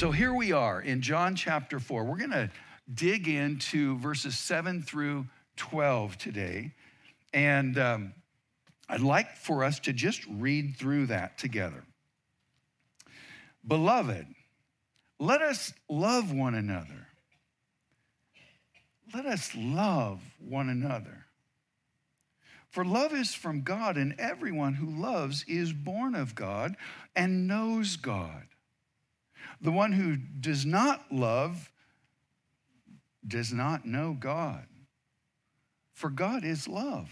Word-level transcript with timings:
So 0.00 0.10
here 0.10 0.32
we 0.32 0.50
are 0.52 0.80
in 0.80 1.02
John 1.02 1.36
chapter 1.36 1.78
4. 1.78 2.04
We're 2.04 2.16
going 2.16 2.30
to 2.30 2.50
dig 2.94 3.28
into 3.28 3.98
verses 3.98 4.38
7 4.38 4.80
through 4.80 5.26
12 5.58 6.16
today. 6.16 6.72
And 7.34 7.78
um, 7.78 8.14
I'd 8.88 9.02
like 9.02 9.36
for 9.36 9.62
us 9.62 9.78
to 9.80 9.92
just 9.92 10.24
read 10.26 10.78
through 10.78 11.08
that 11.08 11.36
together. 11.36 11.84
Beloved, 13.68 14.26
let 15.18 15.42
us 15.42 15.74
love 15.86 16.32
one 16.32 16.54
another. 16.54 17.08
Let 19.12 19.26
us 19.26 19.54
love 19.54 20.22
one 20.38 20.70
another. 20.70 21.26
For 22.70 22.86
love 22.86 23.12
is 23.12 23.34
from 23.34 23.60
God, 23.60 23.98
and 23.98 24.14
everyone 24.18 24.72
who 24.72 24.88
loves 24.88 25.44
is 25.46 25.74
born 25.74 26.14
of 26.14 26.34
God 26.34 26.76
and 27.14 27.46
knows 27.46 27.96
God. 27.96 28.46
The 29.60 29.72
one 29.72 29.92
who 29.92 30.16
does 30.16 30.64
not 30.64 31.12
love 31.12 31.70
does 33.26 33.52
not 33.52 33.84
know 33.84 34.16
God, 34.18 34.66
for 35.92 36.08
God 36.08 36.44
is 36.44 36.66
love. 36.66 37.10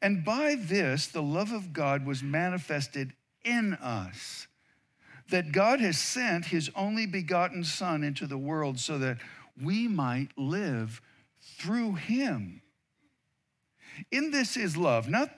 And 0.00 0.24
by 0.24 0.54
this, 0.54 1.06
the 1.06 1.22
love 1.22 1.52
of 1.52 1.72
God 1.72 2.06
was 2.06 2.22
manifested 2.22 3.12
in 3.44 3.74
us, 3.74 4.46
that 5.28 5.52
God 5.52 5.80
has 5.80 5.98
sent 5.98 6.46
his 6.46 6.70
only 6.74 7.06
begotten 7.06 7.64
Son 7.64 8.02
into 8.02 8.26
the 8.26 8.38
world 8.38 8.78
so 8.78 8.98
that 8.98 9.18
we 9.60 9.88
might 9.88 10.28
live 10.36 11.02
through 11.58 11.94
him. 11.94 12.62
In 14.10 14.30
this 14.30 14.56
is 14.56 14.76
love, 14.76 15.08
not, 15.08 15.30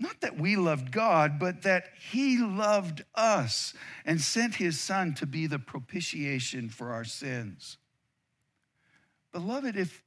not 0.00 0.20
that 0.22 0.38
we 0.38 0.56
loved 0.56 0.90
God, 0.90 1.38
but 1.38 1.62
that 1.62 1.84
he 2.10 2.38
loved 2.38 3.04
us 3.14 3.74
and 4.04 4.20
sent 4.20 4.56
his 4.56 4.80
Son 4.80 5.14
to 5.14 5.26
be 5.26 5.46
the 5.46 5.58
propitiation 5.58 6.68
for 6.68 6.92
our 6.92 7.04
sins. 7.04 7.78
Beloved, 9.32 9.76
if, 9.76 10.02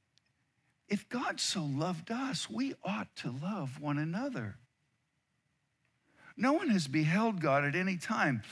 if 0.88 1.08
God 1.08 1.40
so 1.40 1.62
loved 1.62 2.10
us, 2.10 2.50
we 2.50 2.74
ought 2.84 3.14
to 3.16 3.30
love 3.30 3.80
one 3.80 3.98
another. 3.98 4.56
No 6.36 6.52
one 6.52 6.68
has 6.68 6.86
beheld 6.86 7.40
God 7.40 7.64
at 7.64 7.74
any 7.74 7.96
time. 7.96 8.42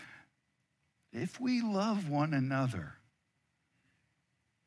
If 1.12 1.41
we 1.41 1.62
love 1.62 2.09
one 2.09 2.34
another, 2.34 2.95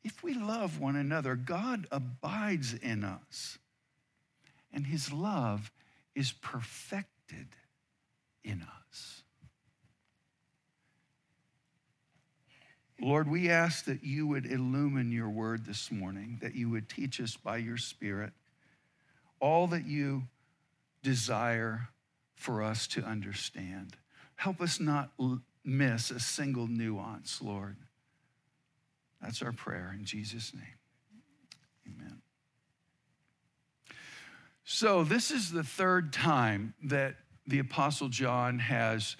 if 0.02 0.22
we 0.22 0.34
love 0.34 0.80
one 0.80 0.96
another, 0.96 1.36
God 1.36 1.86
abides 1.92 2.72
in 2.74 3.04
us, 3.04 3.58
and 4.72 4.86
his 4.86 5.12
love 5.12 5.70
is 6.14 6.32
perfected 6.32 7.48
in 8.44 8.62
us. 8.88 9.22
Lord, 13.00 13.30
we 13.30 13.48
ask 13.48 13.86
that 13.86 14.04
you 14.04 14.26
would 14.26 14.44
illumine 14.44 15.10
your 15.10 15.30
word 15.30 15.64
this 15.64 15.90
morning, 15.90 16.38
that 16.42 16.54
you 16.54 16.68
would 16.68 16.88
teach 16.88 17.20
us 17.20 17.36
by 17.36 17.56
your 17.56 17.78
Spirit 17.78 18.32
all 19.40 19.66
that 19.68 19.86
you 19.86 20.24
desire 21.02 21.88
for 22.34 22.62
us 22.62 22.86
to 22.88 23.02
understand. 23.02 23.96
Help 24.36 24.60
us 24.60 24.78
not 24.78 25.12
miss 25.64 26.10
a 26.10 26.20
single 26.20 26.66
nuance, 26.66 27.40
Lord. 27.40 27.76
That's 29.22 29.42
our 29.42 29.52
prayer 29.52 29.94
in 29.98 30.04
Jesus' 30.04 30.52
name. 30.54 30.79
So, 34.72 35.02
this 35.02 35.32
is 35.32 35.50
the 35.50 35.64
third 35.64 36.12
time 36.12 36.74
that 36.84 37.16
the 37.44 37.58
Apostle 37.58 38.08
John 38.08 38.60
has 38.60 39.16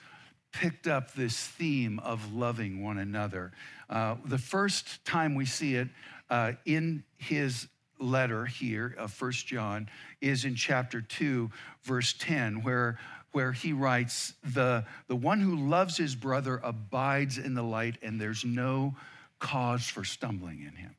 picked 0.52 0.86
up 0.86 1.12
this 1.12 1.44
theme 1.44 1.98
of 1.98 2.32
loving 2.32 2.84
one 2.84 2.98
another. 2.98 3.50
Uh, 3.88 4.14
the 4.24 4.38
first 4.38 5.04
time 5.04 5.34
we 5.34 5.44
see 5.44 5.74
it 5.74 5.88
uh, 6.30 6.52
in 6.66 7.02
his 7.18 7.66
letter 7.98 8.46
here 8.46 8.94
of 8.96 9.12
First 9.12 9.48
John 9.48 9.90
is 10.20 10.44
in 10.44 10.54
chapter 10.54 11.00
2, 11.00 11.50
verse 11.82 12.14
10, 12.16 12.62
where, 12.62 13.00
where 13.32 13.50
he 13.50 13.72
writes, 13.72 14.34
the, 14.54 14.84
the 15.08 15.16
one 15.16 15.40
who 15.40 15.56
loves 15.56 15.96
his 15.96 16.14
brother 16.14 16.60
abides 16.62 17.38
in 17.38 17.54
the 17.54 17.64
light, 17.64 17.96
and 18.02 18.20
there's 18.20 18.44
no 18.44 18.94
cause 19.40 19.84
for 19.88 20.04
stumbling 20.04 20.60
in 20.60 20.76
him. 20.76 20.94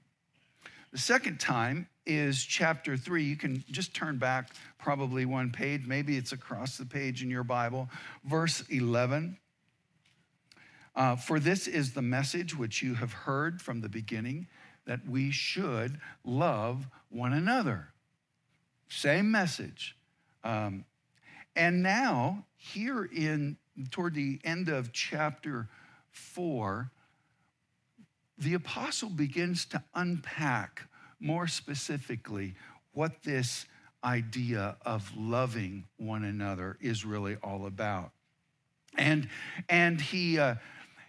The 0.91 0.97
second 0.97 1.39
time 1.39 1.87
is 2.05 2.43
chapter 2.43 2.97
three. 2.97 3.23
You 3.23 3.35
can 3.35 3.63
just 3.69 3.93
turn 3.93 4.17
back 4.17 4.53
probably 4.79 5.25
one 5.25 5.51
page, 5.51 5.85
maybe 5.85 6.17
it's 6.17 6.31
across 6.31 6.77
the 6.77 6.85
page 6.85 7.23
in 7.23 7.29
your 7.29 7.43
Bible, 7.43 7.89
verse 8.23 8.63
11. 8.69 9.37
Uh, 10.95 11.15
For 11.15 11.39
this 11.39 11.67
is 11.67 11.93
the 11.93 12.01
message 12.01 12.57
which 12.57 12.81
you 12.81 12.95
have 12.95 13.13
heard 13.13 13.61
from 13.61 13.81
the 13.81 13.89
beginning 13.89 14.47
that 14.85 15.07
we 15.07 15.31
should 15.31 15.99
love 16.25 16.87
one 17.09 17.33
another. 17.33 17.89
Same 18.89 19.31
message. 19.31 19.95
Um, 20.43 20.85
and 21.55 21.83
now, 21.83 22.45
here 22.57 23.05
in 23.05 23.57
toward 23.89 24.15
the 24.15 24.39
end 24.43 24.69
of 24.69 24.91
chapter 24.91 25.69
four, 26.09 26.91
the 28.37 28.53
apostle 28.53 29.09
begins 29.09 29.65
to 29.65 29.83
unpack 29.93 30.83
more 31.21 31.47
specifically 31.47 32.55
what 32.93 33.23
this 33.23 33.65
idea 34.03 34.75
of 34.85 35.09
loving 35.15 35.85
one 35.97 36.23
another 36.23 36.77
is 36.81 37.05
really 37.05 37.37
all 37.43 37.65
about. 37.65 38.11
And, 38.97 39.29
and 39.69 40.01
he, 40.01 40.39
uh, 40.39 40.55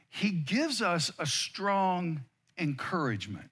he 0.09 0.31
gives 0.31 0.83
us 0.83 1.11
a 1.19 1.27
strong 1.27 2.21
encouragement. 2.59 3.51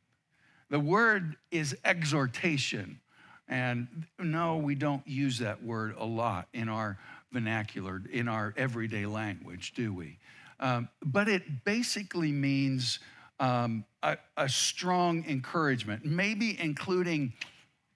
The 0.69 0.79
word 0.79 1.37
is 1.51 1.77
exhortation. 1.85 3.01
And 3.49 4.07
no, 4.19 4.59
we 4.59 4.77
don't 4.77 5.07
use 5.07 5.39
that 5.39 5.63
word 5.65 5.97
a 5.99 6.05
lot 6.05 6.47
in 6.53 6.69
our 6.69 6.99
vernacular, 7.33 8.01
in 8.13 8.29
our 8.29 8.55
everyday 8.57 9.07
language, 9.07 9.73
do 9.75 9.93
we? 9.93 10.19
Um, 10.61 10.89
but 11.05 11.29
it 11.29 11.65
basically 11.65 12.31
means 12.31 13.01
um, 13.41 13.85
a, 14.03 14.17
a 14.37 14.49
strong 14.49 15.25
encouragement, 15.27 16.05
maybe 16.05 16.57
including 16.61 17.33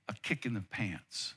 a 0.08 0.14
kick 0.22 0.44
in 0.44 0.54
the 0.54 0.60
pants 0.60 1.34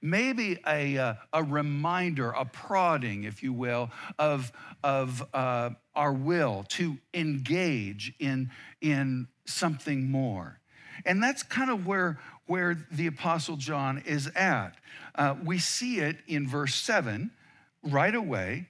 maybe 0.00 0.58
a, 0.66 0.96
uh, 0.96 1.14
a 1.32 1.42
reminder, 1.42 2.30
a 2.30 2.44
prodding, 2.44 3.24
if 3.24 3.42
you 3.42 3.52
will, 3.52 3.90
of, 4.18 4.52
of 4.82 5.24
uh, 5.34 5.70
our 5.94 6.12
will 6.12 6.64
to 6.68 6.98
engage 7.14 8.12
in, 8.18 8.50
in 8.80 9.26
something 9.44 10.10
more. 10.10 10.60
And 11.04 11.22
that's 11.22 11.42
kind 11.42 11.70
of 11.70 11.86
where, 11.86 12.20
where 12.46 12.76
the 12.90 13.06
Apostle 13.06 13.56
John 13.56 14.02
is 14.06 14.28
at. 14.34 14.72
Uh, 15.14 15.34
we 15.44 15.58
see 15.58 16.00
it 16.00 16.18
in 16.26 16.46
verse 16.46 16.74
7 16.74 17.30
right 17.82 18.14
away. 18.14 18.68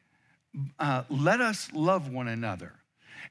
Uh, 0.79 1.05
let 1.09 1.41
us 1.41 1.71
love 1.73 2.11
one 2.11 2.29
another. 2.29 2.73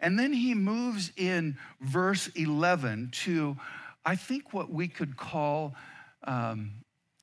And 0.02 0.18
then 0.18 0.34
he 0.34 0.54
moves 0.54 1.12
in 1.18 1.58
verse 1.82 2.28
11 2.36 3.10
to, 3.24 3.58
I 4.06 4.16
think, 4.16 4.54
what 4.54 4.72
we 4.72 4.88
could 4.88 5.18
call 5.18 5.76
um, 6.24 6.72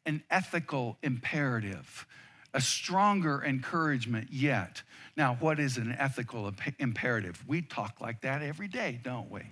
an 0.07 0.23
ethical 0.31 0.99
imperative, 1.03 2.07
a 2.53 2.61
stronger 2.61 3.43
encouragement 3.45 4.29
yet. 4.31 4.83
Now, 5.17 5.37
what 5.41 5.61
is 5.61 5.77
an 5.77 5.95
ethical 5.99 6.53
imperative? 6.79 7.43
We 7.47 7.63
talk 7.63 8.01
like 8.01 8.23
that 8.23 8.43
every 8.43 8.69
day, 8.69 9.01
don't 9.03 9.31
we? 9.31 9.43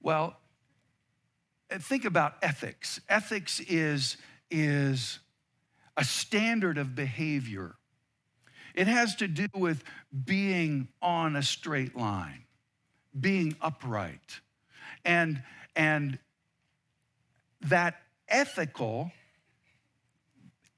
Well, 0.00 0.36
think 1.70 2.04
about 2.04 2.34
ethics. 2.42 3.00
Ethics 3.08 3.58
is, 3.60 4.18
is 4.50 5.18
a 5.96 6.04
standard 6.04 6.78
of 6.78 6.94
behavior. 6.94 7.76
It 8.74 8.86
has 8.88 9.14
to 9.16 9.28
do 9.28 9.46
with 9.54 9.84
being 10.24 10.88
on 11.00 11.36
a 11.36 11.42
straight 11.42 11.96
line, 11.96 12.44
being 13.18 13.56
upright. 13.60 14.40
And, 15.04 15.42
and 15.76 16.18
that 17.62 18.02
ethical, 18.28 19.12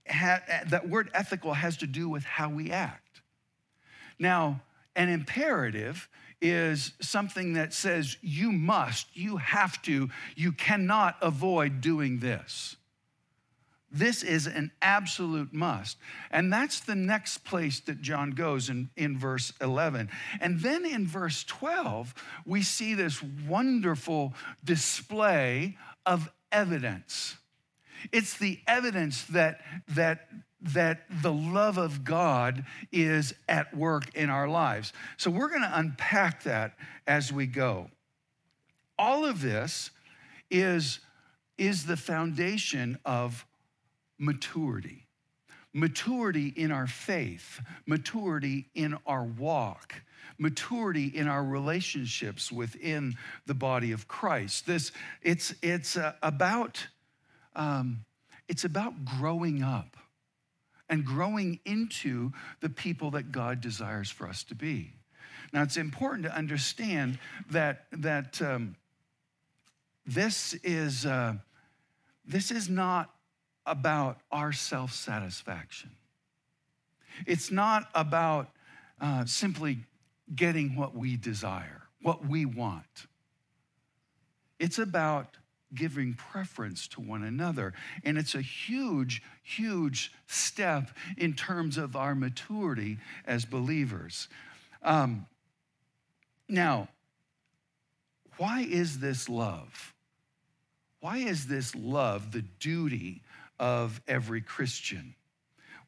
ha, 0.08 0.40
that 0.68 0.88
word 0.88 1.10
ethical 1.14 1.54
has 1.54 1.78
to 1.78 1.86
do 1.86 2.08
with 2.08 2.24
how 2.24 2.50
we 2.50 2.70
act. 2.70 3.22
Now, 4.18 4.60
an 4.94 5.08
imperative 5.08 6.08
is 6.40 6.92
something 7.00 7.54
that 7.54 7.72
says 7.72 8.16
you 8.20 8.52
must, 8.52 9.06
you 9.16 9.38
have 9.38 9.80
to, 9.82 10.10
you 10.34 10.52
cannot 10.52 11.16
avoid 11.22 11.80
doing 11.80 12.18
this. 12.18 12.76
This 13.98 14.22
is 14.22 14.46
an 14.46 14.70
absolute 14.82 15.52
must. 15.52 15.96
And 16.30 16.52
that's 16.52 16.80
the 16.80 16.94
next 16.94 17.38
place 17.38 17.80
that 17.80 18.02
John 18.02 18.32
goes 18.32 18.68
in, 18.68 18.90
in 18.96 19.18
verse 19.18 19.52
11. 19.60 20.10
And 20.40 20.60
then 20.60 20.84
in 20.84 21.06
verse 21.06 21.44
12, 21.44 22.14
we 22.44 22.62
see 22.62 22.94
this 22.94 23.22
wonderful 23.22 24.34
display 24.64 25.76
of 26.04 26.30
evidence. 26.52 27.36
It's 28.12 28.36
the 28.36 28.60
evidence 28.66 29.24
that, 29.24 29.60
that 29.88 30.28
that 30.60 31.04
the 31.22 31.32
love 31.32 31.78
of 31.78 32.04
God 32.04 32.64
is 32.90 33.34
at 33.48 33.76
work 33.76 34.14
in 34.14 34.30
our 34.30 34.48
lives. 34.48 34.92
So 35.16 35.30
we're 35.30 35.48
going 35.48 35.62
to 35.62 35.78
unpack 35.78 36.42
that 36.44 36.76
as 37.06 37.32
we 37.32 37.46
go. 37.46 37.90
All 38.98 39.24
of 39.24 39.42
this 39.42 39.90
is, 40.50 41.00
is 41.58 41.84
the 41.86 41.96
foundation 41.96 42.98
of 43.04 43.44
maturity 44.18 45.02
maturity 45.72 46.54
in 46.56 46.72
our 46.72 46.86
faith, 46.86 47.60
maturity 47.84 48.64
in 48.74 48.96
our 49.06 49.24
walk, 49.24 49.94
maturity 50.38 51.06
in 51.06 51.28
our 51.28 51.44
relationships 51.44 52.50
within 52.50 53.14
the 53.44 53.52
body 53.52 53.92
of 53.92 54.08
Christ. 54.08 54.66
This 54.66 54.90
it's 55.22 55.54
it's 55.60 55.98
uh, 55.98 56.14
about 56.22 56.86
um, 57.54 58.06
it's 58.48 58.64
about 58.64 59.04
growing 59.04 59.62
up 59.62 59.98
and 60.88 61.04
growing 61.04 61.58
into 61.64 62.32
the 62.60 62.68
people 62.68 63.10
that 63.10 63.32
God 63.32 63.60
desires 63.60 64.10
for 64.10 64.28
us 64.28 64.44
to 64.44 64.54
be. 64.54 64.92
Now, 65.52 65.62
it's 65.62 65.76
important 65.76 66.24
to 66.24 66.34
understand 66.34 67.18
that, 67.50 67.86
that 67.92 68.40
um, 68.42 68.76
this, 70.06 70.54
is, 70.62 71.06
uh, 71.06 71.34
this 72.24 72.50
is 72.50 72.68
not 72.68 73.15
about 73.66 74.18
our 74.30 74.52
self 74.52 74.92
satisfaction. 74.92 75.90
It's 77.26 77.50
not 77.50 77.88
about 77.94 78.50
uh, 79.00 79.24
simply 79.24 79.78
getting 80.34 80.76
what 80.76 80.94
we 80.94 81.16
desire, 81.16 81.82
what 82.02 82.26
we 82.26 82.44
want. 82.44 83.06
It's 84.58 84.78
about 84.78 85.36
giving 85.74 86.14
preference 86.14 86.88
to 86.88 87.00
one 87.00 87.22
another. 87.22 87.74
And 88.04 88.16
it's 88.16 88.34
a 88.34 88.40
huge, 88.40 89.22
huge 89.42 90.12
step 90.26 90.90
in 91.16 91.34
terms 91.34 91.76
of 91.76 91.96
our 91.96 92.14
maturity 92.14 92.98
as 93.26 93.44
believers. 93.44 94.28
Um, 94.82 95.26
now, 96.48 96.88
why 98.38 98.60
is 98.62 98.98
this 99.00 99.28
love? 99.28 99.94
Why 101.00 101.18
is 101.18 101.46
this 101.46 101.74
love 101.74 102.32
the 102.32 102.42
duty 102.42 103.22
of 103.58 104.00
every 104.06 104.40
Christian? 104.40 105.14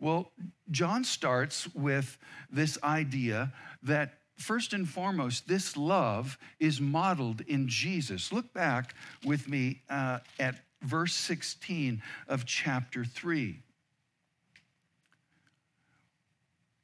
Well, 0.01 0.31
John 0.71 1.05
starts 1.05 1.73
with 1.75 2.19
this 2.51 2.79
idea 2.83 3.53
that 3.83 4.19
first 4.37 4.73
and 4.73 4.89
foremost, 4.89 5.49
this 5.49 5.77
love 5.77 6.39
is 6.61 6.81
modeled 6.81 7.41
in 7.43 7.69
Jesus. 7.69 8.33
Look 8.33 8.53
back 8.53 8.95
with 9.25 9.49
me 9.49 9.83
uh, 9.91 10.21
at 10.39 10.61
verse 10.83 11.15
16 11.15 12.03
of 12.29 12.47
chapter 12.47 13.05
3. 13.05 13.61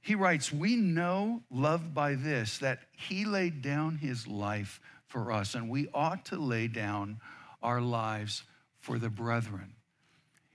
He 0.00 0.14
writes, 0.14 0.52
We 0.52 0.76
know 0.76 1.42
love 1.50 1.94
by 1.94 2.14
this, 2.14 2.58
that 2.58 2.80
he 2.92 3.24
laid 3.24 3.62
down 3.62 3.96
his 3.96 4.26
life 4.26 4.80
for 5.06 5.32
us, 5.32 5.54
and 5.54 5.70
we 5.70 5.88
ought 5.94 6.26
to 6.26 6.36
lay 6.36 6.66
down 6.66 7.20
our 7.62 7.80
lives 7.80 8.42
for 8.80 8.98
the 8.98 9.08
brethren. 9.08 9.72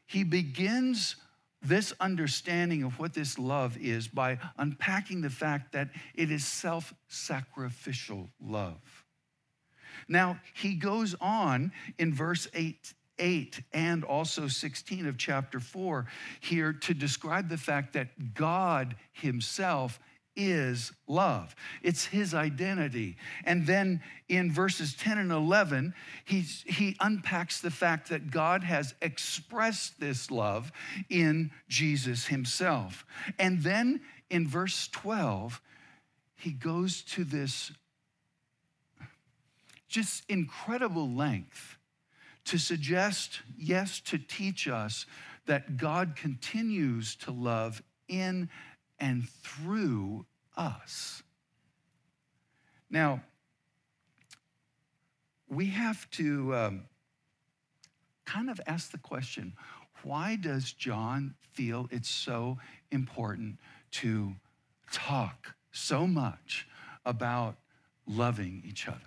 He 0.10 0.24
begins 0.24 1.18
this 1.62 1.94
understanding 2.00 2.82
of 2.82 2.98
what 2.98 3.14
this 3.14 3.38
love 3.38 3.78
is 3.78 4.08
by 4.08 4.40
unpacking 4.58 5.22
the 5.22 5.30
fact 5.30 5.74
that 5.74 5.90
it 6.16 6.32
is 6.32 6.44
self 6.44 6.96
sacrificial 7.08 8.28
love. 8.42 9.06
Now, 10.08 10.40
he 10.56 10.74
goes 10.74 11.14
on 11.22 11.72
in 12.00 12.12
verse 12.12 12.48
8, 12.56 12.92
8 13.20 13.62
and 13.72 14.04
also 14.04 14.48
16 14.48 15.06
of 15.06 15.20
chapter 15.20 15.60
4 15.60 16.08
here 16.40 16.74
to 16.74 16.96
describe 16.96 17.48
the 17.48 17.58
fact 17.58 17.94
that 17.94 18.34
God 18.34 18.96
himself 19.12 20.00
is 20.40 20.94
love. 21.06 21.54
It's 21.84 22.06
his 22.06 22.34
identity. 22.34 23.18
And 23.44 23.68
then 23.68 24.02
in 24.30 24.52
verses 24.52 24.94
10 24.94 25.18
and 25.18 25.32
11, 25.32 25.94
he's, 26.24 26.64
he 26.66 26.96
unpacks 27.02 27.60
the 27.60 27.70
fact 27.70 28.08
that 28.10 28.32
God 28.32 28.64
has 28.64 28.96
expressed 29.02 30.00
this 30.00 30.32
love 30.32 30.72
in 31.10 31.52
Jesus 31.68 32.28
himself. 32.28 33.06
And 33.38 33.62
then 33.62 34.00
in 34.30 34.48
verse 34.48 34.88
12, 34.88 35.62
he 36.38 36.52
goes 36.52 37.02
to 37.02 37.26
this 37.26 37.72
just 39.90 40.24
incredible 40.30 41.10
length 41.10 41.78
to 42.46 42.58
suggest, 42.58 43.42
yes, 43.58 44.00
to 44.06 44.18
teach 44.18 44.70
us 44.70 45.06
that 45.48 45.76
God 45.76 46.16
continues 46.16 47.16
to 47.18 47.32
love 47.32 47.84
in 48.08 48.50
and 49.00 49.28
through 49.30 50.26
us. 50.56 51.24
Now, 52.90 53.22
we 55.48 55.68
have 55.68 56.10
to 56.12 56.56
um, 56.56 56.84
kind 58.26 58.50
of 58.50 58.60
ask 58.68 58.92
the 58.92 58.98
question 58.98 59.54
why 60.04 60.38
does 60.38 60.72
John 60.72 61.36
feel 61.54 61.88
it's 61.92 62.10
so 62.10 62.58
important 62.92 63.58
to 63.92 64.34
talk 64.92 65.56
so 65.72 66.08
much 66.08 66.68
about 67.06 67.58
loving 68.08 68.64
each 68.66 68.88
other? 68.88 69.00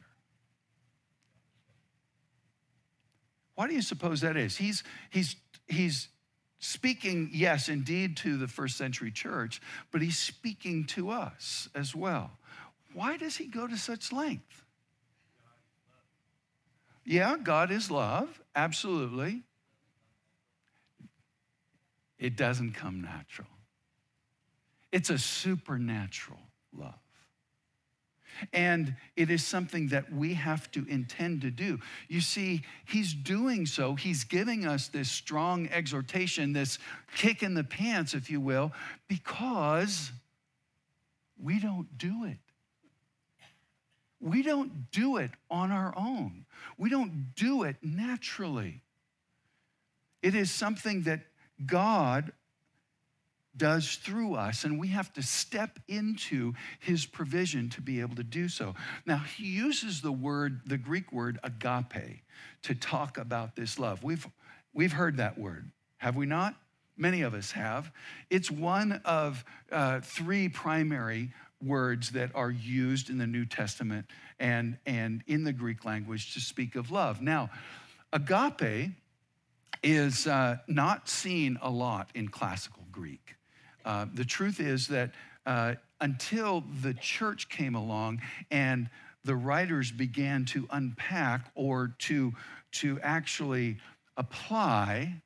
Why 3.55 3.69
do 3.69 3.75
you 3.75 3.83
suppose 3.83 4.21
that 4.21 4.37
is? 4.37 4.56
He's, 4.56 4.83
he's, 5.11 5.37
he's 5.67 6.09
speaking, 6.62 7.29
yes, 7.32 7.69
indeed, 7.69 8.17
to 8.17 8.38
the 8.38 8.47
first 8.47 8.76
century 8.76 9.11
church, 9.11 9.61
but 9.91 10.00
he's 10.00 10.17
speaking 10.17 10.85
to 10.85 11.11
us 11.11 11.69
as 11.75 11.93
well. 11.93 12.31
Why 12.94 13.17
does 13.17 13.37
he 13.37 13.47
go 13.47 13.67
to 13.67 13.76
such 13.76 14.12
length? 14.12 14.62
Yeah, 17.05 17.37
God 17.43 17.73
is 17.73 17.91
love, 17.91 18.41
absolutely. 18.55 19.43
It 22.17 22.37
doesn't 22.37 22.75
come 22.75 23.03
natural, 23.03 23.49
it's 24.93 25.11
a 25.11 25.19
supernatural 25.19 26.38
love. 26.73 27.01
And 28.52 28.94
it 29.17 29.31
is 29.31 29.44
something 29.44 29.88
that 29.88 30.12
we 30.12 30.34
have 30.34 30.70
to 30.73 30.87
intend 30.88 31.43
to 31.43 31.50
do. 31.50 31.79
You 32.08 32.20
see, 32.20 32.62
he's 32.84 33.14
doing 33.14 33.67
so. 33.67 33.94
He's 33.94 34.25
giving 34.25 34.67
us 34.67 34.88
this 34.88 35.11
strong 35.11 35.69
exhortation, 35.69 36.52
this 36.52 36.79
kick 37.17 37.43
in 37.43 37.55
the 37.55 37.64
pants, 37.64 38.14
if 38.14 38.31
you 38.31 38.40
will, 38.40 38.73
because 39.09 40.12
we 41.40 41.59
don't 41.59 41.99
do 41.99 42.25
it. 42.25 42.38
We 44.21 44.42
don't 44.42 44.90
do 44.92 45.16
it 45.16 45.33
on 45.50 45.73
our 45.73 45.92
own. 45.97 46.47
We 46.78 46.88
don't 46.90 47.35
do 47.35 47.64
it 47.64 47.76
naturally. 47.83 48.83
It 50.23 50.37
is 50.37 50.50
something 50.50 51.02
that 51.02 51.21
God 51.66 52.33
does 53.56 53.97
through 53.97 54.35
us, 54.35 54.64
and 54.64 54.78
we 54.80 54.88
have 54.88 55.12
to 55.12 55.23
step 55.23 55.78
into 55.88 56.54
his 56.80 57.04
provision 57.04 57.68
to 57.71 57.80
be 57.80 58.00
able 58.00 58.16
to 58.16 58.25
do 58.25 58.49
so. 58.49 58.75
Now, 59.04 59.18
he 59.18 59.44
uses 59.44 60.00
the 60.00 60.12
word, 60.12 60.62
the 60.66 60.78
Greek 60.78 61.12
word 61.12 61.38
agape, 61.42 62.23
to 62.62 62.75
talk 62.75 63.18
about 63.18 63.56
this 63.56 63.78
love. 63.78 64.02
We've, 64.02 64.26
we've 64.73 64.92
heard 64.92 65.18
that 65.18 65.38
word, 65.38 65.71
have 65.99 66.16
we 66.16 66.26
not? 66.26 66.54
Many 66.97 67.23
of 67.23 67.35
us 67.35 67.52
have. 67.52 67.90
It's 68.30 68.50
one 68.50 69.00
of 69.04 69.44
uh, 69.71 70.00
three 70.00 70.49
primary 70.49 71.32
words 71.62 72.11
that 72.11 72.30
are 72.35 72.50
used 72.50 73.09
in 73.09 73.18
the 73.18 73.26
New 73.26 73.47
Testament 73.47 74.06
and, 74.38 74.78
and 74.85 75.23
in 75.26 75.44
the 75.44 75.52
Greek 75.52 75.85
language 75.85 76.35
to 76.35 76.40
speak 76.40 76.75
of 76.75 76.90
love. 76.90 77.23
Now, 77.23 77.50
agape 78.12 78.90
is 79.82 80.26
uh, 80.26 80.59
not 80.68 81.09
seen 81.09 81.59
a 81.62 81.71
lot 81.71 82.11
in 82.14 82.28
classical 82.28 82.85
Greek. 82.90 83.37
Uh, 83.85 84.07
the 84.15 84.25
truth 84.25 84.61
is 84.61 84.89
that 84.89 85.11
uh, 85.47 85.75
until 86.01 86.65
the 86.83 86.95
church 86.95 87.49
came 87.49 87.75
along 87.75 88.21
and 88.51 88.89
the 89.25 89.37
writers 89.37 89.91
began 89.93 90.45
to 90.45 90.67
unpack 90.71 91.51
or 91.55 91.95
to, 91.99 92.33
to 92.73 92.99
actually 93.03 93.79
apply 94.17 95.23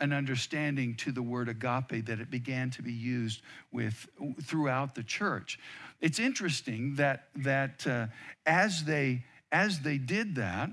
an 0.00 0.12
understanding 0.12 0.94
to 0.94 1.10
the 1.10 1.22
word 1.22 1.48
agape 1.48 2.04
that 2.06 2.20
it 2.20 2.30
began 2.30 2.70
to 2.70 2.82
be 2.82 2.92
used 2.92 3.40
with 3.72 4.06
throughout 4.42 4.94
the 4.94 5.02
church. 5.02 5.58
It's 6.00 6.18
interesting 6.18 6.96
that 6.96 7.28
that 7.36 7.86
uh, 7.86 8.08
as 8.44 8.84
they 8.84 9.24
as 9.50 9.80
they 9.80 9.96
did 9.96 10.34
that, 10.34 10.70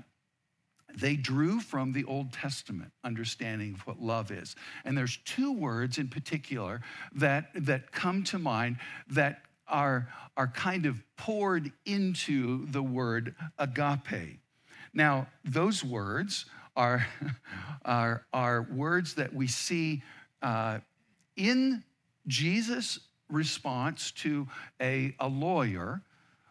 they 0.98 1.16
drew 1.16 1.60
from 1.60 1.92
the 1.92 2.04
Old 2.04 2.32
Testament 2.32 2.92
understanding 3.02 3.74
of 3.74 3.86
what 3.86 4.00
love 4.00 4.30
is. 4.30 4.54
And 4.84 4.96
there's 4.96 5.18
two 5.24 5.52
words 5.52 5.98
in 5.98 6.08
particular 6.08 6.80
that, 7.14 7.50
that 7.54 7.92
come 7.92 8.24
to 8.24 8.38
mind 8.38 8.78
that 9.10 9.42
are, 9.66 10.08
are 10.36 10.48
kind 10.48 10.86
of 10.86 11.02
poured 11.16 11.72
into 11.86 12.66
the 12.66 12.82
word 12.82 13.34
agape. 13.58 14.40
Now, 14.92 15.26
those 15.44 15.82
words 15.82 16.46
are, 16.76 17.06
are, 17.84 18.24
are 18.32 18.62
words 18.62 19.14
that 19.14 19.32
we 19.32 19.46
see 19.46 20.02
uh, 20.42 20.78
in 21.36 21.82
Jesus' 22.26 23.00
response 23.30 24.10
to 24.12 24.46
a, 24.80 25.14
a 25.18 25.28
lawyer, 25.28 26.02